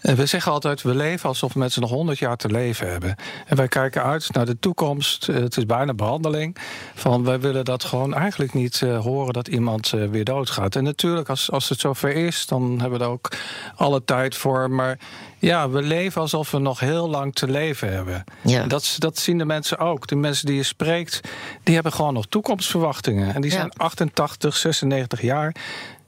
we 0.00 0.26
zeggen 0.26 0.52
altijd, 0.52 0.82
we 0.82 0.94
leven 0.94 1.28
alsof 1.28 1.54
mensen 1.54 1.80
nog 1.80 1.90
honderd 1.90 2.18
jaar 2.18 2.36
te 2.36 2.48
leven 2.48 2.90
hebben. 2.90 3.16
En 3.46 3.56
wij 3.56 3.68
kijken 3.68 4.02
uit 4.02 4.32
naar 4.32 4.46
de 4.46 4.58
toekomst. 4.58 5.26
Het 5.26 5.56
is 5.56 5.66
bijna 5.66 5.94
behandeling. 5.94 6.56
Van 6.94 7.24
wij 7.24 7.40
willen 7.40 7.64
dat 7.64 7.84
gewoon 7.84 8.14
eigenlijk 8.14 8.54
niet 8.54 8.80
uh, 8.80 9.00
horen 9.00 9.32
dat 9.32 9.48
iemand 9.48 9.92
uh, 9.92 10.08
weer 10.08 10.24
doodgaat. 10.24 10.76
En 10.76 10.84
natuurlijk, 10.84 11.28
als, 11.28 11.50
als 11.50 11.68
het 11.68 11.80
zover 11.80 12.14
is, 12.14 12.46
dan 12.46 12.80
hebben 12.80 12.98
we 12.98 13.04
er 13.04 13.10
ook 13.10 13.28
alle 13.76 14.04
tijd 14.04 14.36
voor. 14.36 14.70
Maar 14.70 14.98
ja, 15.38 15.70
we 15.70 15.82
leven 15.82 16.20
alsof 16.20 16.50
we 16.50 16.58
nog 16.58 16.80
heel 16.80 17.08
lang 17.08 17.34
te 17.34 17.48
leven 17.48 17.92
hebben. 17.92 18.24
Ja. 18.42 18.66
Dat, 18.66 18.96
dat 18.98 19.18
zien 19.18 19.38
de 19.38 19.44
mensen 19.44 19.78
ook. 19.78 20.06
De 20.06 20.16
mensen 20.16 20.46
die 20.46 20.56
je 20.56 20.62
spreekt, 20.62 21.20
die 21.62 21.74
hebben 21.74 21.92
gewoon 21.92 22.14
nog 22.14 22.26
toekomstverwachtingen. 22.26 23.34
En 23.34 23.40
die 23.40 23.50
zijn 23.50 23.72
Ja. 23.76 23.84
88, 23.84 24.56
96 24.56 25.22
jaar. 25.22 25.54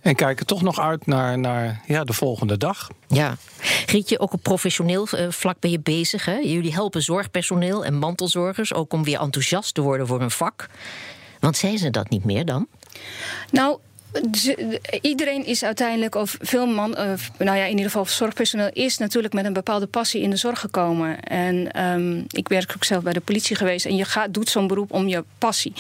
En 0.01 0.15
kijken 0.15 0.47
toch 0.47 0.63
nog 0.63 0.81
uit 0.81 1.07
naar, 1.07 1.39
naar 1.39 1.81
ja, 1.87 2.05
de 2.05 2.13
volgende 2.13 2.57
dag. 2.57 2.89
Ja. 3.07 3.37
Grietje, 3.89 4.19
ook 4.19 4.33
op 4.33 4.43
professioneel 4.43 5.07
uh, 5.15 5.27
vlak 5.31 5.61
ben 5.61 5.71
je 5.71 5.81
bezig. 5.81 6.25
Hè? 6.25 6.37
Jullie 6.37 6.73
helpen 6.73 7.03
zorgpersoneel 7.03 7.85
en 7.85 7.95
mantelzorgers 7.95 8.75
ook 8.75 8.93
om 8.93 9.05
weer 9.05 9.21
enthousiast 9.21 9.75
te 9.75 9.81
worden 9.81 10.07
voor 10.07 10.21
hun 10.21 10.31
vak. 10.31 10.69
Want 11.41 11.57
zijn 11.57 11.79
ze 11.79 11.91
dat 11.91 12.09
niet 12.09 12.25
meer 12.25 12.45
dan? 12.45 12.67
Nou, 13.51 13.79
iedereen 15.01 15.47
is 15.47 15.65
uiteindelijk, 15.65 16.15
of 16.15 16.37
veel 16.41 16.67
man, 16.67 16.91
uh, 16.91 17.13
nou 17.39 17.57
ja, 17.57 17.65
in 17.65 17.71
ieder 17.71 17.85
geval 17.85 18.07
zorgpersoneel, 18.07 18.71
is 18.73 18.99
natuurlijk 18.99 19.35
met 19.35 19.45
een 19.45 19.53
bepaalde 19.53 19.87
passie 19.87 20.23
in 20.23 20.31
de 20.31 20.37
zorg 20.37 20.61
gekomen. 20.61 21.21
En 21.21 21.85
um, 21.85 22.25
ik 22.29 22.49
werk 22.49 22.73
ook 22.77 22.85
zelf 22.85 23.03
bij 23.03 23.13
de 23.13 23.21
politie 23.21 23.57
geweest. 23.57 23.87
En 23.87 23.97
je 23.97 24.05
gaat, 24.05 24.35
doet 24.35 24.49
zo'n 24.49 24.67
beroep 24.67 24.93
om 24.93 25.09
je 25.09 25.25
passie. 25.39 25.73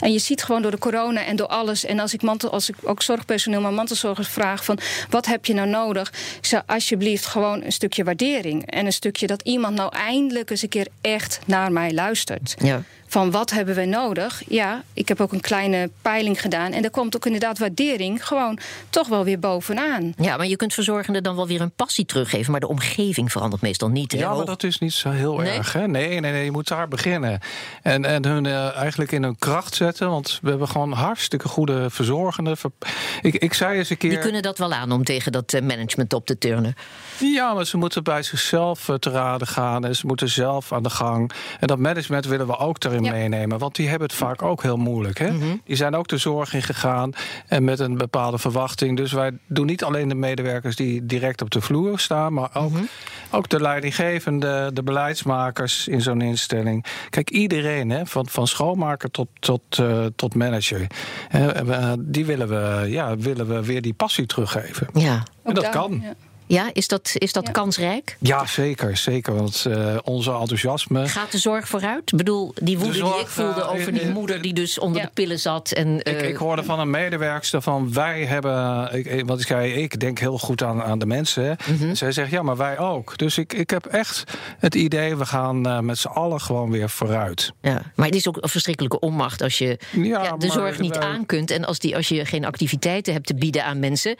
En 0.00 0.12
je 0.12 0.18
ziet 0.18 0.42
gewoon 0.42 0.62
door 0.62 0.70
de 0.70 0.78
corona 0.78 1.24
en 1.24 1.36
door 1.36 1.46
alles. 1.46 1.84
En 1.84 1.98
als 1.98 2.14
ik, 2.14 2.22
mantel, 2.22 2.50
als 2.50 2.68
ik 2.68 2.76
ook 2.82 3.02
zorgpersoneel, 3.02 3.60
maar 3.60 3.72
mantelzorgers 3.72 4.28
vraag 4.28 4.64
van 4.64 4.78
wat 5.10 5.26
heb 5.26 5.46
je 5.46 5.54
nou 5.54 5.68
nodig? 5.68 6.08
Ik 6.38 6.46
zeg 6.46 6.62
alsjeblieft 6.66 7.26
gewoon 7.26 7.62
een 7.64 7.72
stukje 7.72 8.04
waardering. 8.04 8.70
En 8.70 8.86
een 8.86 8.92
stukje 8.92 9.26
dat 9.26 9.42
iemand 9.42 9.74
nou 9.74 9.96
eindelijk 9.96 10.50
eens 10.50 10.62
een 10.62 10.68
keer 10.68 10.88
echt 11.00 11.40
naar 11.44 11.72
mij 11.72 11.92
luistert. 11.92 12.54
Ja 12.58 12.82
van 13.08 13.30
wat 13.30 13.50
hebben 13.50 13.74
we 13.74 13.84
nodig? 13.84 14.42
Ja, 14.46 14.82
ik 14.92 15.08
heb 15.08 15.20
ook 15.20 15.32
een 15.32 15.40
kleine 15.40 15.90
peiling 16.02 16.40
gedaan. 16.40 16.72
En 16.72 16.84
er 16.84 16.90
komt 16.90 17.16
ook 17.16 17.26
inderdaad 17.26 17.58
waardering 17.58 18.26
gewoon 18.26 18.58
toch 18.90 19.08
wel 19.08 19.24
weer 19.24 19.38
bovenaan. 19.38 20.12
Ja, 20.16 20.36
maar 20.36 20.46
je 20.46 20.56
kunt 20.56 20.74
verzorgenden 20.74 21.22
dan 21.22 21.36
wel 21.36 21.46
weer 21.46 21.60
een 21.60 21.70
passie 21.70 22.04
teruggeven. 22.04 22.50
Maar 22.50 22.60
de 22.60 22.68
omgeving 22.68 23.32
verandert 23.32 23.62
meestal 23.62 23.88
niet. 23.88 24.12
Ja, 24.12 24.34
maar 24.34 24.44
dat 24.44 24.62
is 24.62 24.78
niet 24.78 24.92
zo 24.92 25.10
heel 25.10 25.36
nee? 25.36 25.56
erg. 25.56 25.72
Hè? 25.72 25.88
Nee, 25.88 26.20
nee, 26.20 26.32
nee, 26.32 26.44
je 26.44 26.50
moet 26.50 26.68
daar 26.68 26.88
beginnen. 26.88 27.40
En, 27.82 28.04
en 28.04 28.24
hun 28.24 28.44
uh, 28.44 28.76
eigenlijk 28.76 29.12
in 29.12 29.22
hun 29.22 29.38
kracht 29.38 29.74
zetten. 29.74 30.10
Want 30.10 30.38
we 30.42 30.48
hebben 30.48 30.68
gewoon 30.68 30.92
hartstikke 30.92 31.48
goede 31.48 31.90
verzorgenden. 31.90 32.56
Ik, 33.22 33.34
ik 33.34 33.54
zei 33.54 33.78
eens 33.78 33.90
een 33.90 33.96
keer... 33.96 34.10
Die 34.10 34.18
kunnen 34.18 34.42
dat 34.42 34.58
wel 34.58 34.72
aan 34.72 34.92
om 34.92 35.04
tegen 35.04 35.32
dat 35.32 35.52
eh, 35.52 35.62
management 35.62 36.12
op 36.12 36.26
te 36.26 36.38
turnen. 36.38 36.74
Ja, 37.18 37.54
maar 37.54 37.66
ze 37.66 37.76
moeten 37.76 38.02
bij 38.02 38.22
zichzelf 38.22 38.90
te 38.98 39.10
raden 39.10 39.46
gaan. 39.46 39.84
En 39.84 39.96
ze 39.96 40.06
moeten 40.06 40.28
zelf 40.28 40.72
aan 40.72 40.82
de 40.82 40.90
gang. 40.90 41.32
En 41.60 41.66
dat 41.66 41.78
management 41.78 42.26
willen 42.26 42.46
we 42.46 42.58
ook 42.58 42.78
ja. 43.04 43.12
meenemen. 43.12 43.58
Want 43.58 43.76
die 43.76 43.88
hebben 43.88 44.08
het 44.08 44.16
vaak 44.16 44.42
ook 44.42 44.62
heel 44.62 44.76
moeilijk. 44.76 45.18
Hè? 45.18 45.26
Mhm. 45.26 45.34
Mm 45.34 45.40
-hmm. 45.40 45.60
Die 45.64 45.76
zijn 45.76 45.94
ook 45.94 46.08
de 46.08 46.16
zorg 46.16 46.54
in 46.54 46.62
gegaan. 46.62 47.12
En 47.46 47.64
met 47.64 47.78
een 47.78 47.96
bepaalde 47.96 48.38
verwachting. 48.38 48.96
Dus 48.96 49.12
wij 49.12 49.32
doen 49.46 49.66
niet 49.66 49.84
alleen 49.84 50.08
de 50.08 50.14
medewerkers 50.14 50.76
die 50.76 51.06
direct 51.06 51.42
op 51.42 51.50
de 51.50 51.60
vloer 51.60 51.98
staan. 51.98 52.32
Maar 52.32 52.50
ook, 52.54 52.70
Mhm. 52.70 52.72
mm 52.72 52.76
-hmm. 52.76 53.38
ook 53.38 53.48
de 53.48 53.60
leidinggevende, 53.60 54.70
de 54.72 54.82
beleidsmakers 54.82 55.88
in 55.88 56.00
zo'n 56.00 56.20
instelling. 56.20 56.84
Kijk, 57.10 57.30
iedereen, 57.30 57.90
hè, 57.90 58.06
van, 58.06 58.26
van 58.28 58.46
schoonmaker 58.46 59.10
tot, 59.10 59.28
tot, 59.38 59.78
uh, 59.80 60.06
tot 60.16 60.34
manager. 60.34 60.86
Uh, 61.34 61.92
die 61.98 62.26
willen 62.26 62.48
we, 62.48 62.90
ja, 62.90 63.16
willen 63.16 63.48
we 63.48 63.64
weer 63.64 63.82
die 63.82 63.94
passie 63.94 64.26
teruggeven. 64.26 64.86
Ja. 64.92 65.22
En 65.42 65.54
dat 65.54 65.68
kan. 65.68 66.00
Ja. 66.02 66.14
Ja, 66.48 66.70
is 66.72 66.88
dat, 66.88 67.10
is 67.14 67.32
dat 67.32 67.46
ja. 67.46 67.52
kansrijk? 67.52 68.16
Ja, 68.18 68.46
zeker. 68.46 68.96
zeker 68.96 69.34
want 69.34 69.64
uh, 69.68 69.96
onze 70.04 70.32
enthousiasme. 70.32 71.08
Gaat 71.08 71.32
de 71.32 71.38
zorg 71.38 71.68
vooruit? 71.68 72.12
Ik 72.12 72.18
bedoel, 72.18 72.52
die 72.54 72.78
woede 72.78 72.96
zorg, 72.96 73.12
die 73.12 73.20
ik 73.20 73.28
voelde 73.28 73.60
uh, 73.60 73.72
over 73.72 73.92
die 73.92 74.04
uh, 74.04 74.12
moeder 74.12 74.42
die 74.42 74.52
dus 74.52 74.78
onder 74.78 75.02
de 75.02 75.10
pillen 75.14 75.38
zat. 75.38 75.70
En, 75.70 75.98
ik, 76.02 76.22
ik, 76.22 76.36
hoorde 76.36 76.64
van 76.64 76.80
een 76.80 76.90
medewerkster 76.90 77.62
van 77.62 77.92
wij 77.92 78.24
hebben. 78.24 78.88
Ik, 78.92 79.26
wat 79.26 79.40
ik 79.40 79.46
zei, 79.46 79.72
ik 79.72 80.00
denk 80.00 80.18
heel 80.18 80.38
goed 80.38 80.62
aan, 80.62 80.82
aan 80.82 80.98
de 80.98 81.06
mensen. 81.06 81.56
Mhm. 81.60 81.72
Mm 81.72 81.78
-hmm. 81.78 81.94
Zij 81.94 82.12
zegt 82.12 82.30
ja, 82.30 82.42
maar 82.42 82.56
wij 82.56 82.78
ook. 82.78 83.18
Dus 83.18 83.38
ik, 83.38 83.52
ik 83.52 83.70
heb 83.70 83.86
echt 83.86 84.24
het 84.58 84.74
idee, 84.74 85.16
we 85.16 85.26
gaan 85.26 85.66
uh, 85.66 85.78
met 85.78 85.98
z'n 85.98 86.08
allen 86.08 86.40
gewoon 86.40 86.70
weer 86.70 86.90
vooruit. 86.90 87.52
Ja, 87.60 87.82
maar 87.94 88.06
het 88.06 88.14
is 88.14 88.28
ook 88.28 88.36
een 88.40 88.48
verschrikkelijke 88.48 89.00
onmacht 89.00 89.42
als 89.42 89.58
je 89.58 89.78
ja, 89.90 90.22
ja, 90.22 90.36
de 90.36 90.50
zorg 90.50 90.78
niet 90.78 90.98
wij... 90.98 91.08
aan 91.08 91.26
kunt. 91.26 91.50
En 91.50 91.64
als, 91.64 91.78
die, 91.78 91.96
als 91.96 92.08
je 92.08 92.24
geen 92.24 92.44
activiteiten 92.44 93.12
hebt 93.12 93.26
te 93.26 93.34
bieden 93.34 93.64
aan 93.64 93.78
mensen. 93.78 94.16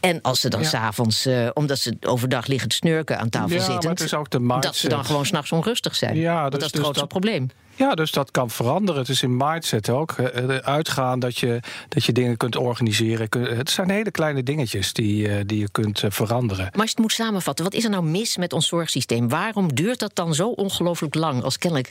En 0.00 0.22
als 0.22 0.40
ze 0.40 0.48
dan 0.48 0.60
ja. 0.60 0.68
s'avonds, 0.68 1.26
uh, 1.26 1.48
omdat 1.70 2.00
ze 2.02 2.08
overdag 2.08 2.46
liggen 2.46 2.68
te 2.68 2.76
snurken 2.76 3.18
aan 3.18 3.28
tafel 3.28 3.56
ja, 3.56 3.62
zitten. 3.62 3.82
Maar 3.82 3.90
het 3.92 4.00
is 4.00 4.14
ook 4.14 4.30
de 4.30 4.40
mindset. 4.40 4.62
Dat 4.62 4.76
ze 4.76 4.88
dan 4.88 5.04
gewoon 5.04 5.26
s'nachts 5.26 5.52
onrustig 5.52 5.96
zijn. 5.96 6.16
Ja, 6.16 6.42
dus, 6.42 6.42
dus, 6.42 6.50
dat 6.50 6.60
is 6.60 6.64
het 6.64 6.72
dus 6.72 6.82
grootste 6.82 7.00
dat, 7.00 7.08
probleem. 7.08 7.50
Ja, 7.74 7.94
dus 7.94 8.10
dat 8.10 8.30
kan 8.30 8.50
veranderen. 8.50 9.00
Het 9.00 9.10
is 9.10 9.22
in 9.22 9.36
mindset 9.36 9.88
ook. 9.88 10.14
Uitgaan 10.62 11.18
dat 11.18 11.38
je, 11.38 11.60
dat 11.88 12.04
je 12.04 12.12
dingen 12.12 12.36
kunt 12.36 12.56
organiseren. 12.56 13.28
Het 13.56 13.70
zijn 13.70 13.90
hele 13.90 14.10
kleine 14.10 14.42
dingetjes 14.42 14.92
die, 14.92 15.44
die 15.44 15.58
je 15.58 15.68
kunt 15.70 16.02
veranderen. 16.08 16.64
Maar 16.64 16.80
als 16.80 16.84
je 16.84 16.90
het 16.90 16.98
moet 16.98 17.12
samenvatten, 17.12 17.64
wat 17.64 17.74
is 17.74 17.84
er 17.84 17.90
nou 17.90 18.04
mis 18.04 18.36
met 18.36 18.52
ons 18.52 18.68
zorgsysteem? 18.68 19.28
Waarom 19.28 19.74
duurt 19.74 19.98
dat 19.98 20.14
dan 20.14 20.34
zo 20.34 20.48
ongelooflijk 20.48 21.14
lang 21.14 21.42
als 21.42 21.58
kennelijk 21.58 21.90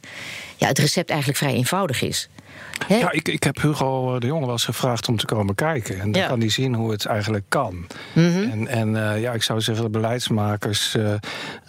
ja, 0.58 0.68
het 0.68 0.80
recept 0.80 1.10
eigenlijk 1.10 1.40
vrij 1.40 1.54
eenvoudig 1.54 2.02
is? 2.02 2.30
He? 2.88 2.98
Ja, 2.98 3.12
ik, 3.12 3.28
ik 3.28 3.44
heb 3.44 3.62
Hugo 3.62 4.20
de 4.20 4.28
Jonge 4.28 4.42
wel 4.46 4.52
eens 4.52 4.66
gevraagd 4.66 5.08
om 5.08 5.18
te 5.18 5.26
komen 5.26 5.56
kijken. 5.56 6.00
En 6.00 6.12
dan 6.12 6.22
ja. 6.22 6.28
kan 6.28 6.40
hij 6.40 6.50
zien 6.50 6.74
hoe 6.74 6.92
het 6.92 7.06
eigenlijk 7.06 7.46
kan. 7.50 7.74
Mm 8.14 8.34
-hmm. 8.34 8.52
En, 8.52 8.68
en 8.68 8.90
uh, 8.90 9.22
ja, 9.22 9.32
ik 9.32 9.44
zou 9.44 9.62
zeggen, 9.62 9.84
de 9.84 9.90
beleidsmakers, 9.90 10.96
uh, 10.96 11.14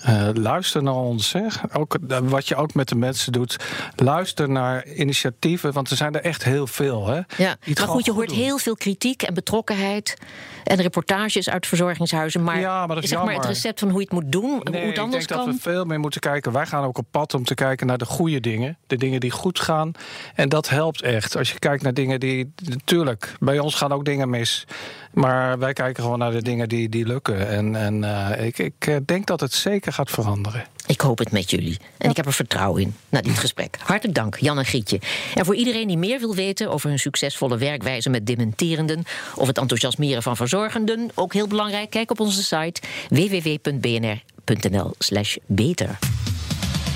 uh, 0.08 0.28
luister 0.34 0.82
naar 0.82 0.94
ons. 0.94 1.32
Hè. 1.32 1.42
Ook, 1.72 1.96
wat 2.22 2.48
je 2.48 2.56
ook 2.56 2.74
met 2.74 2.88
de 2.88 2.94
mensen 2.94 3.32
doet, 3.32 3.56
luister 3.96 4.48
naar 4.48 4.86
initiatieven. 4.86 5.72
Want 5.72 5.90
er 5.90 5.96
zijn 5.96 6.14
er 6.14 6.22
echt 6.22 6.44
heel 6.44 6.66
veel. 6.66 7.06
Hè, 7.06 7.20
ja. 7.36 7.56
Maar 7.74 7.88
goed, 7.88 8.04
je 8.04 8.12
hoort 8.12 8.28
doen. 8.28 8.38
heel 8.38 8.58
veel 8.58 8.76
kritiek 8.76 9.22
en 9.22 9.34
betrokkenheid. 9.34 10.16
En 10.64 10.76
reportages 10.76 11.48
uit 11.48 11.66
verzorgingshuizen. 11.66 12.42
Maar, 12.42 12.60
ja, 12.60 12.86
maar, 12.86 12.94
dat 12.94 13.04
is 13.04 13.10
zeg 13.10 13.24
maar 13.24 13.34
het 13.34 13.44
recept 13.44 13.78
van 13.78 13.88
hoe 13.88 13.98
je 13.98 14.04
het 14.04 14.12
moet 14.12 14.32
doen, 14.32 14.60
nee, 14.62 14.80
hoe 14.80 14.90
het 14.90 14.98
anders 14.98 15.22
ik 15.22 15.28
denk 15.28 15.40
kan. 15.40 15.50
dat 15.50 15.62
we 15.62 15.70
veel 15.70 15.84
meer 15.84 16.00
moeten 16.00 16.20
kijken. 16.20 16.52
Wij 16.52 16.66
gaan 16.66 16.84
ook 16.84 16.98
op 16.98 17.06
pad 17.10 17.34
om 17.34 17.44
te 17.44 17.54
kijken 17.54 17.86
naar 17.86 17.98
de 17.98 18.04
goede 18.04 18.40
dingen. 18.40 18.78
De 18.86 18.96
dingen 18.96 19.20
die 19.20 19.30
goed 19.30 19.60
gaan. 19.60 19.92
En 20.34 20.48
dat 20.48 20.68
helpt 20.68 20.79
echt. 20.88 21.36
Als 21.36 21.52
je 21.52 21.58
kijkt 21.58 21.82
naar 21.82 21.94
dingen 21.94 22.20
die. 22.20 22.52
Natuurlijk, 22.64 23.34
bij 23.40 23.58
ons 23.58 23.74
gaan 23.74 23.92
ook 23.92 24.04
dingen 24.04 24.30
mis. 24.30 24.66
Maar 25.12 25.58
wij 25.58 25.72
kijken 25.72 26.02
gewoon 26.02 26.18
naar 26.18 26.32
de 26.32 26.42
dingen 26.42 26.68
die, 26.68 26.88
die 26.88 27.06
lukken. 27.06 27.48
En, 27.48 27.76
en 27.76 28.02
uh, 28.02 28.46
ik, 28.46 28.58
ik 28.58 29.00
denk 29.06 29.26
dat 29.26 29.40
het 29.40 29.52
zeker 29.52 29.92
gaat 29.92 30.10
veranderen. 30.10 30.64
Ik 30.86 31.00
hoop 31.00 31.18
het 31.18 31.32
met 31.32 31.50
jullie. 31.50 31.76
En 31.78 31.84
ja. 31.98 32.10
ik 32.10 32.16
heb 32.16 32.26
er 32.26 32.32
vertrouwen 32.32 32.82
in 32.82 32.94
na 33.08 33.20
dit 33.20 33.38
gesprek. 33.38 33.76
Hartelijk 33.82 34.18
dank, 34.18 34.36
Jan 34.36 34.58
en 34.58 34.64
Grietje. 34.64 35.00
En 35.34 35.44
voor 35.44 35.54
iedereen 35.54 35.86
die 35.86 35.98
meer 35.98 36.18
wil 36.18 36.34
weten 36.34 36.70
over 36.70 36.88
hun 36.88 36.98
succesvolle 36.98 37.58
werkwijze 37.58 38.10
met 38.10 38.26
dementerenden 38.26 39.04
of 39.34 39.46
het 39.46 39.58
enthousiasmeren 39.58 40.22
van 40.22 40.36
verzorgenden, 40.36 41.10
ook 41.14 41.32
heel 41.32 41.46
belangrijk, 41.46 41.90
kijk 41.90 42.10
op 42.10 42.20
onze 42.20 42.42
site 42.42 42.80
www.bnr.nl/slash 43.08 45.36
beter. 45.46 45.98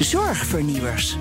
Zorgvernieuwers. 0.00 1.16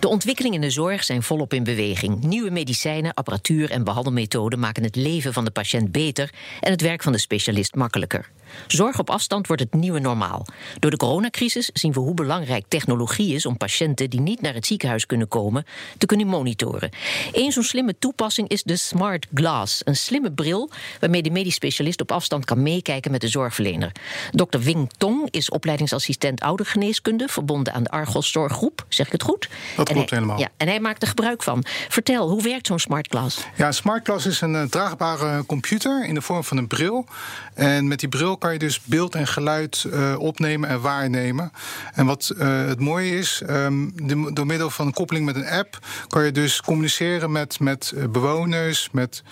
De 0.00 0.08
ontwikkelingen 0.08 0.62
in 0.62 0.68
de 0.68 0.70
zorg 0.70 1.04
zijn 1.04 1.22
volop 1.22 1.52
in 1.52 1.64
beweging. 1.64 2.22
Nieuwe 2.22 2.50
medicijnen, 2.50 3.14
apparatuur 3.14 3.70
en 3.70 3.84
behandelmethoden 3.84 4.58
maken 4.58 4.82
het 4.82 4.96
leven 4.96 5.32
van 5.32 5.44
de 5.44 5.50
patiënt 5.50 5.92
beter 5.92 6.30
en 6.60 6.70
het 6.70 6.80
werk 6.80 7.02
van 7.02 7.12
de 7.12 7.18
specialist 7.18 7.74
makkelijker. 7.74 8.30
Zorg 8.66 8.98
op 8.98 9.10
afstand 9.10 9.46
wordt 9.46 9.62
het 9.62 9.74
nieuwe 9.74 9.98
normaal. 9.98 10.46
Door 10.78 10.90
de 10.90 10.96
coronacrisis 10.96 11.70
zien 11.72 11.92
we 11.92 12.00
hoe 12.00 12.14
belangrijk 12.14 12.64
technologie 12.68 13.34
is 13.34 13.46
om 13.46 13.56
patiënten 13.56 14.10
die 14.10 14.20
niet 14.20 14.40
naar 14.40 14.54
het 14.54 14.66
ziekenhuis 14.66 15.06
kunnen 15.06 15.28
komen 15.28 15.64
te 15.98 16.06
kunnen 16.06 16.26
monitoren. 16.26 16.90
Eén 17.32 17.52
zo'n 17.52 17.62
slimme 17.62 17.98
toepassing 17.98 18.48
is 18.48 18.62
de 18.62 18.76
Smart 18.76 19.26
Glass, 19.34 19.80
een 19.84 19.96
slimme 19.96 20.32
bril 20.32 20.70
waarmee 21.00 21.22
de 21.22 21.30
medisch 21.30 21.54
specialist 21.54 22.00
op 22.00 22.12
afstand 22.12 22.44
kan 22.44 22.62
meekijken 22.62 23.10
met 23.10 23.20
de 23.20 23.28
zorgverlener. 23.28 23.92
Dr. 24.30 24.58
Wing 24.58 24.90
Tong 24.98 25.28
is 25.30 25.50
opleidingsassistent 25.50 26.40
oudergeneeskunde 26.40 27.28
verbonden 27.28 27.72
aan 27.72 27.82
de 27.82 27.90
Argos 27.90 28.30
Zorggroep. 28.30 28.84
Zeg 28.88 29.06
ik 29.06 29.12
het 29.12 29.22
goed? 29.22 29.48
Dat 29.76 29.88
klopt 29.88 30.10
helemaal. 30.10 30.38
Ja, 30.38 30.48
en 30.56 30.68
hij 30.68 30.80
maakt 30.80 31.02
er 31.02 31.08
gebruik 31.08 31.42
van. 31.42 31.64
Vertel, 31.88 32.28
hoe 32.28 32.42
werkt 32.42 32.66
zo'n 32.66 32.78
Smart 32.78 33.06
Glass? 33.10 33.38
Ja, 33.56 33.66
een 33.66 33.74
Smart 33.74 34.06
Glass 34.06 34.26
is 34.26 34.40
een 34.40 34.54
uh, 34.54 34.62
draagbare 34.62 35.46
computer 35.46 36.04
in 36.04 36.14
de 36.14 36.22
vorm 36.22 36.44
van 36.44 36.56
een 36.56 36.66
bril. 36.66 37.06
En 37.54 37.88
met 37.88 38.00
die 38.00 38.08
bril 38.08 38.36
kan 38.36 38.45
je 38.52 38.58
dus 38.58 38.80
beeld 38.84 39.14
en 39.14 39.26
geluid 39.26 39.84
uh, 39.86 40.18
opnemen 40.18 40.68
en 40.68 40.80
waarnemen. 40.80 41.52
En 41.94 42.06
wat 42.06 42.32
uh, 42.36 42.66
het 42.66 42.80
mooie 42.80 43.18
is, 43.18 43.42
um, 43.50 43.92
de, 44.06 44.30
door 44.32 44.46
middel 44.46 44.70
van 44.70 44.86
een 44.86 44.92
koppeling 44.92 45.26
met 45.26 45.36
een 45.36 45.46
app 45.46 45.78
kan 46.06 46.24
je 46.24 46.32
dus 46.32 46.60
communiceren 46.60 47.32
met, 47.32 47.60
met 47.60 47.94
bewoners, 48.10 48.88
met, 48.92 49.22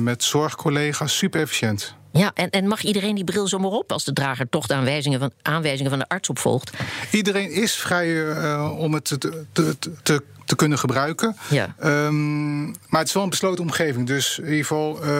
met 0.00 0.24
zorgcollega's. 0.24 1.16
Super 1.16 1.40
efficiënt. 1.40 1.94
Ja, 2.16 2.30
en, 2.34 2.50
en 2.50 2.68
mag 2.68 2.82
iedereen 2.82 3.14
die 3.14 3.24
bril 3.24 3.48
zomaar 3.48 3.70
op 3.70 3.92
als 3.92 4.04
de 4.04 4.12
drager 4.12 4.48
toch 4.48 4.66
de 4.66 4.74
aanwijzingen 4.74 5.20
van, 5.20 5.32
aanwijzingen 5.42 5.90
van 5.90 5.98
de 5.98 6.08
arts 6.08 6.28
opvolgt? 6.28 6.70
Iedereen 7.10 7.50
is 7.50 7.74
vrij 7.74 8.08
uh, 8.08 8.78
om 8.78 8.94
het 8.94 9.04
te, 9.04 9.44
te, 9.52 9.76
te 10.02 10.22
te 10.46 10.56
kunnen 10.56 10.78
gebruiken. 10.78 11.36
Ja. 11.48 11.74
Um, 11.84 12.64
maar 12.64 13.00
het 13.00 13.08
is 13.08 13.14
wel 13.14 13.22
een 13.22 13.30
besloten 13.30 13.64
omgeving. 13.64 14.06
Dus 14.06 14.38
in 14.38 14.44
ieder 14.44 14.60
geval, 14.60 15.04
uh, 15.04 15.10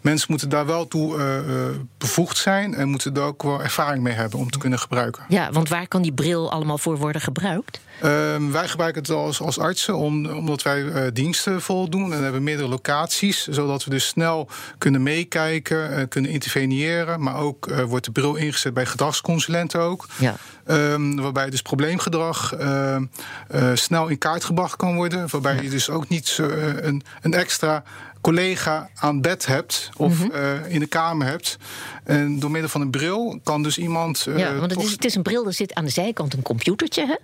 mensen 0.00 0.26
moeten 0.30 0.48
daar 0.48 0.66
wel 0.66 0.88
toe 0.88 1.16
uh, 1.16 1.66
bevoegd 1.98 2.36
zijn 2.36 2.74
en 2.74 2.88
moeten 2.88 3.14
er 3.14 3.22
ook 3.22 3.42
wel 3.42 3.62
ervaring 3.62 4.02
mee 4.02 4.14
hebben 4.14 4.38
om 4.38 4.50
te 4.50 4.58
kunnen 4.58 4.78
gebruiken. 4.78 5.24
Ja, 5.28 5.52
want 5.52 5.68
waar 5.68 5.88
kan 5.88 6.02
die 6.02 6.12
bril 6.12 6.50
allemaal 6.50 6.78
voor 6.78 6.96
worden 6.96 7.20
gebruikt? 7.20 7.80
Um, 8.02 8.52
wij 8.52 8.68
gebruiken 8.68 9.02
het 9.02 9.10
als, 9.10 9.40
als 9.40 9.58
artsen 9.58 9.96
om, 9.96 10.26
omdat 10.26 10.62
wij 10.62 10.82
uh, 10.82 11.02
diensten 11.12 11.62
voldoen 11.62 12.12
en 12.12 12.22
hebben 12.22 12.42
meerdere 12.42 12.68
locaties, 12.68 13.46
zodat 13.46 13.84
we 13.84 13.90
dus 13.90 14.06
snel 14.06 14.48
kunnen 14.78 15.02
meekijken, 15.02 15.98
uh, 15.98 16.04
kunnen 16.08 16.30
interveneren. 16.30 17.22
Maar 17.22 17.36
ook 17.36 17.66
uh, 17.66 17.82
wordt 17.82 18.04
de 18.04 18.12
bril 18.12 18.34
ingezet 18.34 18.74
bij 18.74 18.86
gedragsconsulenten 18.86 19.80
ook. 19.80 20.06
Ja. 20.18 20.36
Um, 20.66 21.20
waarbij 21.20 21.50
dus 21.50 21.62
probleemgedrag 21.62 22.54
snel 23.74 24.08
in 24.08 24.18
kaart 24.18 24.44
gebracht 24.44 24.76
kan 24.76 24.94
worden. 24.94 25.26
Waarbij 25.30 25.54
ja. 25.54 25.62
je 25.62 25.70
dus 25.70 25.90
ook 25.90 26.08
niet 26.08 26.38
een, 26.40 27.02
een 27.22 27.34
extra 27.34 27.82
collega 28.24 28.90
aan 28.94 29.20
bed 29.20 29.46
hebt 29.46 29.90
of 29.96 30.18
mm 30.18 30.30
-hmm. 30.30 30.40
uh, 30.40 30.72
in 30.72 30.80
de 30.80 30.86
kamer 30.86 31.26
hebt. 31.26 31.56
En 32.04 32.38
door 32.38 32.50
middel 32.50 32.70
van 32.70 32.80
een 32.80 32.90
bril 32.90 33.40
kan 33.42 33.62
dus 33.62 33.78
iemand. 33.78 34.26
Uh, 34.28 34.38
ja, 34.38 34.56
want 34.56 34.70
het 34.70 34.82
is, 34.82 34.90
het 34.90 35.04
is, 35.04 35.14
een 35.14 35.22
bril, 35.22 35.46
er 35.46 35.52
zit 35.52 35.74
aan 35.74 35.84
de 35.84 35.90
zijkant 35.90 36.32
een 36.32 36.42
computertje. 36.42 37.06
Hè? 37.06 37.14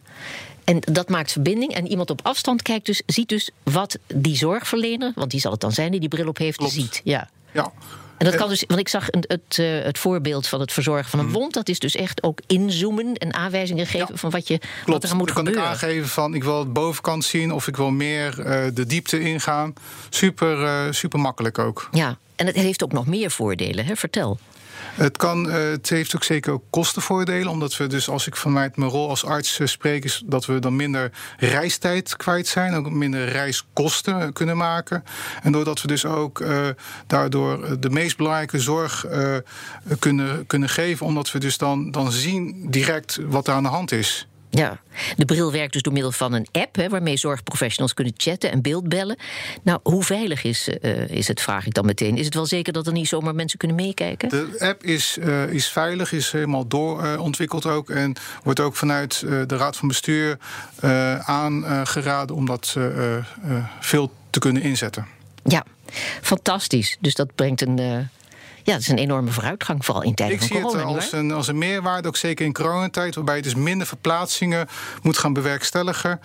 En 0.64 0.78
dat 0.92 1.08
maakt 1.08 1.32
verbinding. 1.32 1.74
En 1.74 1.86
iemand 1.86 2.10
op 2.10 2.20
afstand 2.22 2.62
kijkt 2.62 2.86
dus, 2.86 3.02
ziet 3.06 3.28
dus 3.28 3.50
wat 3.62 3.98
die 4.14 4.36
zorgverlener, 4.36 5.12
want 5.14 5.30
die 5.30 5.40
zal 5.40 5.50
het 5.50 5.60
dan 5.60 5.72
zijn 5.72 5.90
die 5.90 6.00
die 6.00 6.08
bril 6.08 6.28
op 6.28 6.38
heeft, 6.38 6.56
Klopt. 6.56 6.72
ziet. 6.72 7.00
Ja. 7.04 7.28
Ja. 7.52 7.72
En 8.20 8.26
dat 8.26 8.34
kan 8.34 8.48
dus, 8.48 8.64
want 8.66 8.80
ik 8.80 8.88
zag 8.88 9.06
het, 9.10 9.24
het, 9.28 9.58
uh, 9.58 9.82
het 9.84 9.98
voorbeeld 9.98 10.46
van 10.46 10.60
het 10.60 10.72
verzorgen 10.72 11.10
van 11.10 11.18
een 11.18 11.30
wond. 11.32 11.54
Dat 11.54 11.68
is 11.68 11.78
dus 11.78 11.94
echt 11.96 12.22
ook 12.22 12.40
inzoomen 12.46 13.14
en 13.14 13.34
aanwijzingen 13.34 13.86
geven 13.86 14.06
Ja. 14.10 14.16
van 14.16 14.30
wat, 14.30 14.48
je, 14.48 14.58
Klopt. 14.58 14.84
wat 14.86 15.02
er 15.04 15.10
aan 15.10 15.16
moet 15.16 15.26
Dan 15.26 15.36
kan 15.36 15.46
gebeuren. 15.46 15.72
ik 15.72 15.82
aangeven 15.82 16.08
van 16.08 16.34
ik 16.34 16.44
wil 16.44 16.64
de 16.64 16.70
bovenkant 16.70 17.24
zien 17.24 17.52
of 17.52 17.66
ik 17.68 17.76
wil 17.76 17.90
meer 17.90 18.34
uh, 18.38 18.64
de 18.74 18.86
diepte 18.86 19.20
ingaan. 19.20 19.72
Super, 20.10 20.60
uh, 20.62 20.80
super 20.90 21.18
makkelijk 21.20 21.58
ook. 21.58 21.88
Ja, 21.92 22.18
en 22.36 22.46
het 22.46 22.56
heeft 22.56 22.84
ook 22.84 22.92
nog 22.92 23.06
meer 23.06 23.30
voordelen, 23.30 23.84
hè? 23.84 23.96
vertel. 23.96 24.38
Het, 24.94 25.16
kan, 25.16 25.46
uh, 25.46 25.54
het 25.54 25.88
heeft 25.88 26.16
ook 26.16 26.24
zeker 26.24 26.52
ook 26.52 26.64
kostenvoordelen. 26.70 27.48
Omdat 27.48 27.76
we 27.76 27.86
dus, 27.86 28.08
als 28.08 28.26
ik 28.26 28.36
vanuit 28.36 28.76
mijn 28.76 28.90
rol 28.90 29.08
als 29.08 29.24
arts 29.24 29.58
uh, 29.58 29.66
spreek, 29.66 30.04
is 30.04 30.22
dat 30.26 30.46
we 30.46 30.58
dan 30.58 30.76
minder 30.76 31.10
reistijd 31.38 32.16
kwijt 32.16 32.46
zijn. 32.46 32.74
Ook 32.74 32.90
minder 32.90 33.28
reiskosten 33.28 34.20
uh, 34.20 34.28
kunnen 34.32 34.56
maken. 34.56 35.04
En 35.42 35.52
doordat 35.52 35.82
we 35.82 35.88
dus 35.88 36.04
ook 36.04 36.44
daardoor 37.06 37.80
de 37.80 37.90
meest 37.90 38.16
belangrijke 38.16 38.58
zorg 38.58 39.06
kunnen, 39.98 40.46
kunnen 40.46 40.68
geven. 40.68 41.06
Omdat 41.06 41.32
we 41.32 41.38
dus 41.38 41.58
dan, 41.58 41.90
dan 41.90 42.12
zien 42.12 42.66
direct 42.70 43.18
wat 43.26 43.48
er 43.48 43.54
aan 43.54 43.62
de 43.62 43.68
hand 43.68 43.92
is. 43.92 44.28
Ja, 44.50 44.80
de 45.16 45.24
bril 45.24 45.52
werkt 45.52 45.72
dus 45.72 45.82
door 45.82 45.92
middel 45.92 46.12
van 46.12 46.32
een 46.32 46.46
app 46.52 46.76
hè, 46.76 46.88
waarmee 46.88 47.16
zorgprofessionals 47.16 47.94
kunnen 47.94 48.14
chatten 48.16 48.50
en 48.50 48.62
beeldbellen. 48.62 49.16
Nou, 49.62 49.80
hoe 49.82 50.04
veilig 50.04 50.44
is, 50.44 50.68
uh, 50.82 51.08
is 51.08 51.28
het, 51.28 51.40
vraag 51.40 51.66
ik 51.66 51.74
dan 51.74 51.86
meteen. 51.86 52.16
Is 52.16 52.24
het 52.24 52.34
wel 52.34 52.46
zeker 52.46 52.72
dat 52.72 52.86
er 52.86 52.92
niet 52.92 53.08
zomaar 53.08 53.34
mensen 53.34 53.58
kunnen 53.58 53.76
meekijken? 53.76 54.28
De 54.28 54.56
app 54.58 54.84
is, 54.84 55.16
uh, 55.20 55.52
is 55.52 55.68
veilig, 55.68 56.12
is 56.12 56.32
helemaal 56.32 56.66
doorontwikkeld 56.66 57.64
uh, 57.64 57.74
ook. 57.74 57.90
En 57.90 58.16
wordt 58.42 58.60
ook 58.60 58.76
vanuit 58.76 59.20
de 59.20 59.56
Raad 59.56 59.76
van 59.76 59.88
Bestuur 59.88 60.38
aangeraden 61.24 62.36
om 62.36 62.46
dat 62.46 62.76
veel 63.80 64.12
te 64.30 64.38
kunnen 64.38 64.62
inzetten. 64.62 65.06
Ja, 65.44 65.64
fantastisch. 66.22 66.96
Dus 67.00 67.14
dat 67.14 67.34
brengt 67.34 67.60
een 67.60 68.08
ja, 68.70 68.76
dat 68.76 68.84
is 68.84 68.92
een 68.92 68.98
enorme 68.98 69.30
vooruitgang, 69.30 69.84
vooral 69.84 70.02
in 70.02 70.14
tijden 70.14 70.34
ik 70.34 70.42
van 70.42 70.48
corona. 70.48 70.68
Ik 70.68 70.78
zie 70.78 70.88
het 70.88 70.96
als 70.96 71.12
een, 71.12 71.32
als 71.32 71.48
een 71.48 71.58
meerwaarde, 71.58 72.08
ook 72.08 72.16
zeker 72.16 72.46
in 72.46 72.52
coronatijd... 72.52 73.14
waarbij 73.14 73.36
je 73.36 73.42
dus 73.42 73.54
minder 73.54 73.86
verplaatsingen 73.86 74.68
moet 75.02 75.18
gaan 75.18 75.32
bewerkstelligen. 75.32 76.20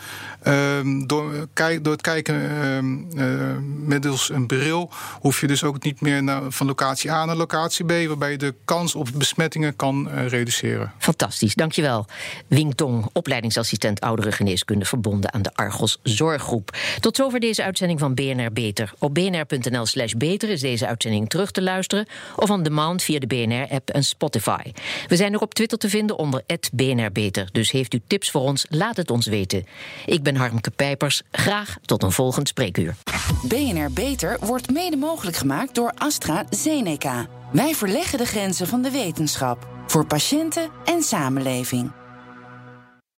Um, 0.48 1.08
door, 1.08 1.48
door 1.82 1.94
het 1.94 2.02
kijken 2.02 2.66
um, 2.66 3.08
uh, 3.16 3.58
middels 3.86 4.30
een 4.30 4.48
bril... 4.48 4.90
hoef 5.20 5.42
je 5.42 5.48
dus 5.48 5.64
ook 5.64 5.84
niet 5.84 6.02
meer 6.02 6.24
naar, 6.24 6.42
van 6.50 6.68
locatie 6.68 7.12
A 7.12 7.26
naar 7.26 7.36
locatie 7.36 7.86
B... 7.86 8.08
waarbij 8.08 8.32
je 8.32 8.38
de 8.38 8.54
kans 8.66 8.96
op 8.96 9.10
besmettingen 9.16 9.76
kan 9.76 10.10
uh, 10.14 10.28
reduceren. 10.28 10.94
Fantastisch, 10.98 11.56
dankjewel. 11.56 12.06
Wing 12.48 12.76
Tong, 12.76 13.10
opleidingsassistent 13.14 14.02
ouderengeneeskunde... 14.02 14.86
verbonden 14.86 15.34
aan 15.34 15.42
de 15.42 15.52
Argos 15.54 16.00
Zorggroep. 16.04 16.78
Tot 17.00 17.16
zover 17.16 17.40
deze 17.40 17.64
uitzending 17.64 18.00
van 18.00 18.14
BNR 18.14 18.52
Beter. 18.52 18.94
Op 19.00 19.14
bnr.nl 19.14 19.86
slash 19.86 20.14
beter 20.14 20.50
is 20.50 20.62
deze 20.62 20.88
uitzending 20.88 21.30
terug 21.30 21.52
te 21.52 21.62
luisteren 21.62 22.08
of 22.38 22.50
on 22.50 22.64
demand 22.64 23.04
via 23.04 23.20
de 23.20 23.28
BNR-app 23.28 23.90
en 23.90 24.04
Spotify. 24.04 24.72
We 25.08 25.16
zijn 25.16 25.36
ook 25.36 25.42
op 25.42 25.54
Twitter 25.54 25.78
te 25.78 25.90
vinden 25.90 26.18
onder 26.18 26.44
@bnrbeter. 26.74 27.50
Dus 27.52 27.72
heeft 27.72 27.94
u 27.94 28.02
tips 28.08 28.32
voor 28.32 28.42
ons, 28.42 28.66
laat 28.70 28.98
het 28.98 29.12
ons 29.12 29.26
weten. 29.26 29.66
Ik 30.06 30.24
ben 30.24 30.36
Harmke 30.36 30.72
Pijpers. 30.72 31.22
Graag 31.32 31.78
tot 31.86 32.04
een 32.04 32.12
volgend 32.12 32.48
spreekuur. 32.48 32.96
BNR 33.44 33.92
Beter 33.92 34.38
wordt 34.40 34.72
mede 34.72 34.98
mogelijk 34.98 35.38
gemaakt 35.38 35.76
door 35.76 35.92
AstraZeneca. 35.98 37.28
Wij 37.52 37.74
verleggen 37.74 38.18
de 38.18 38.26
grenzen 38.26 38.68
van 38.68 38.82
de 38.82 38.92
wetenschap 38.92 39.68
voor 39.88 40.06
patiënten 40.06 40.70
en 40.86 41.02
samenleving. 41.02 41.92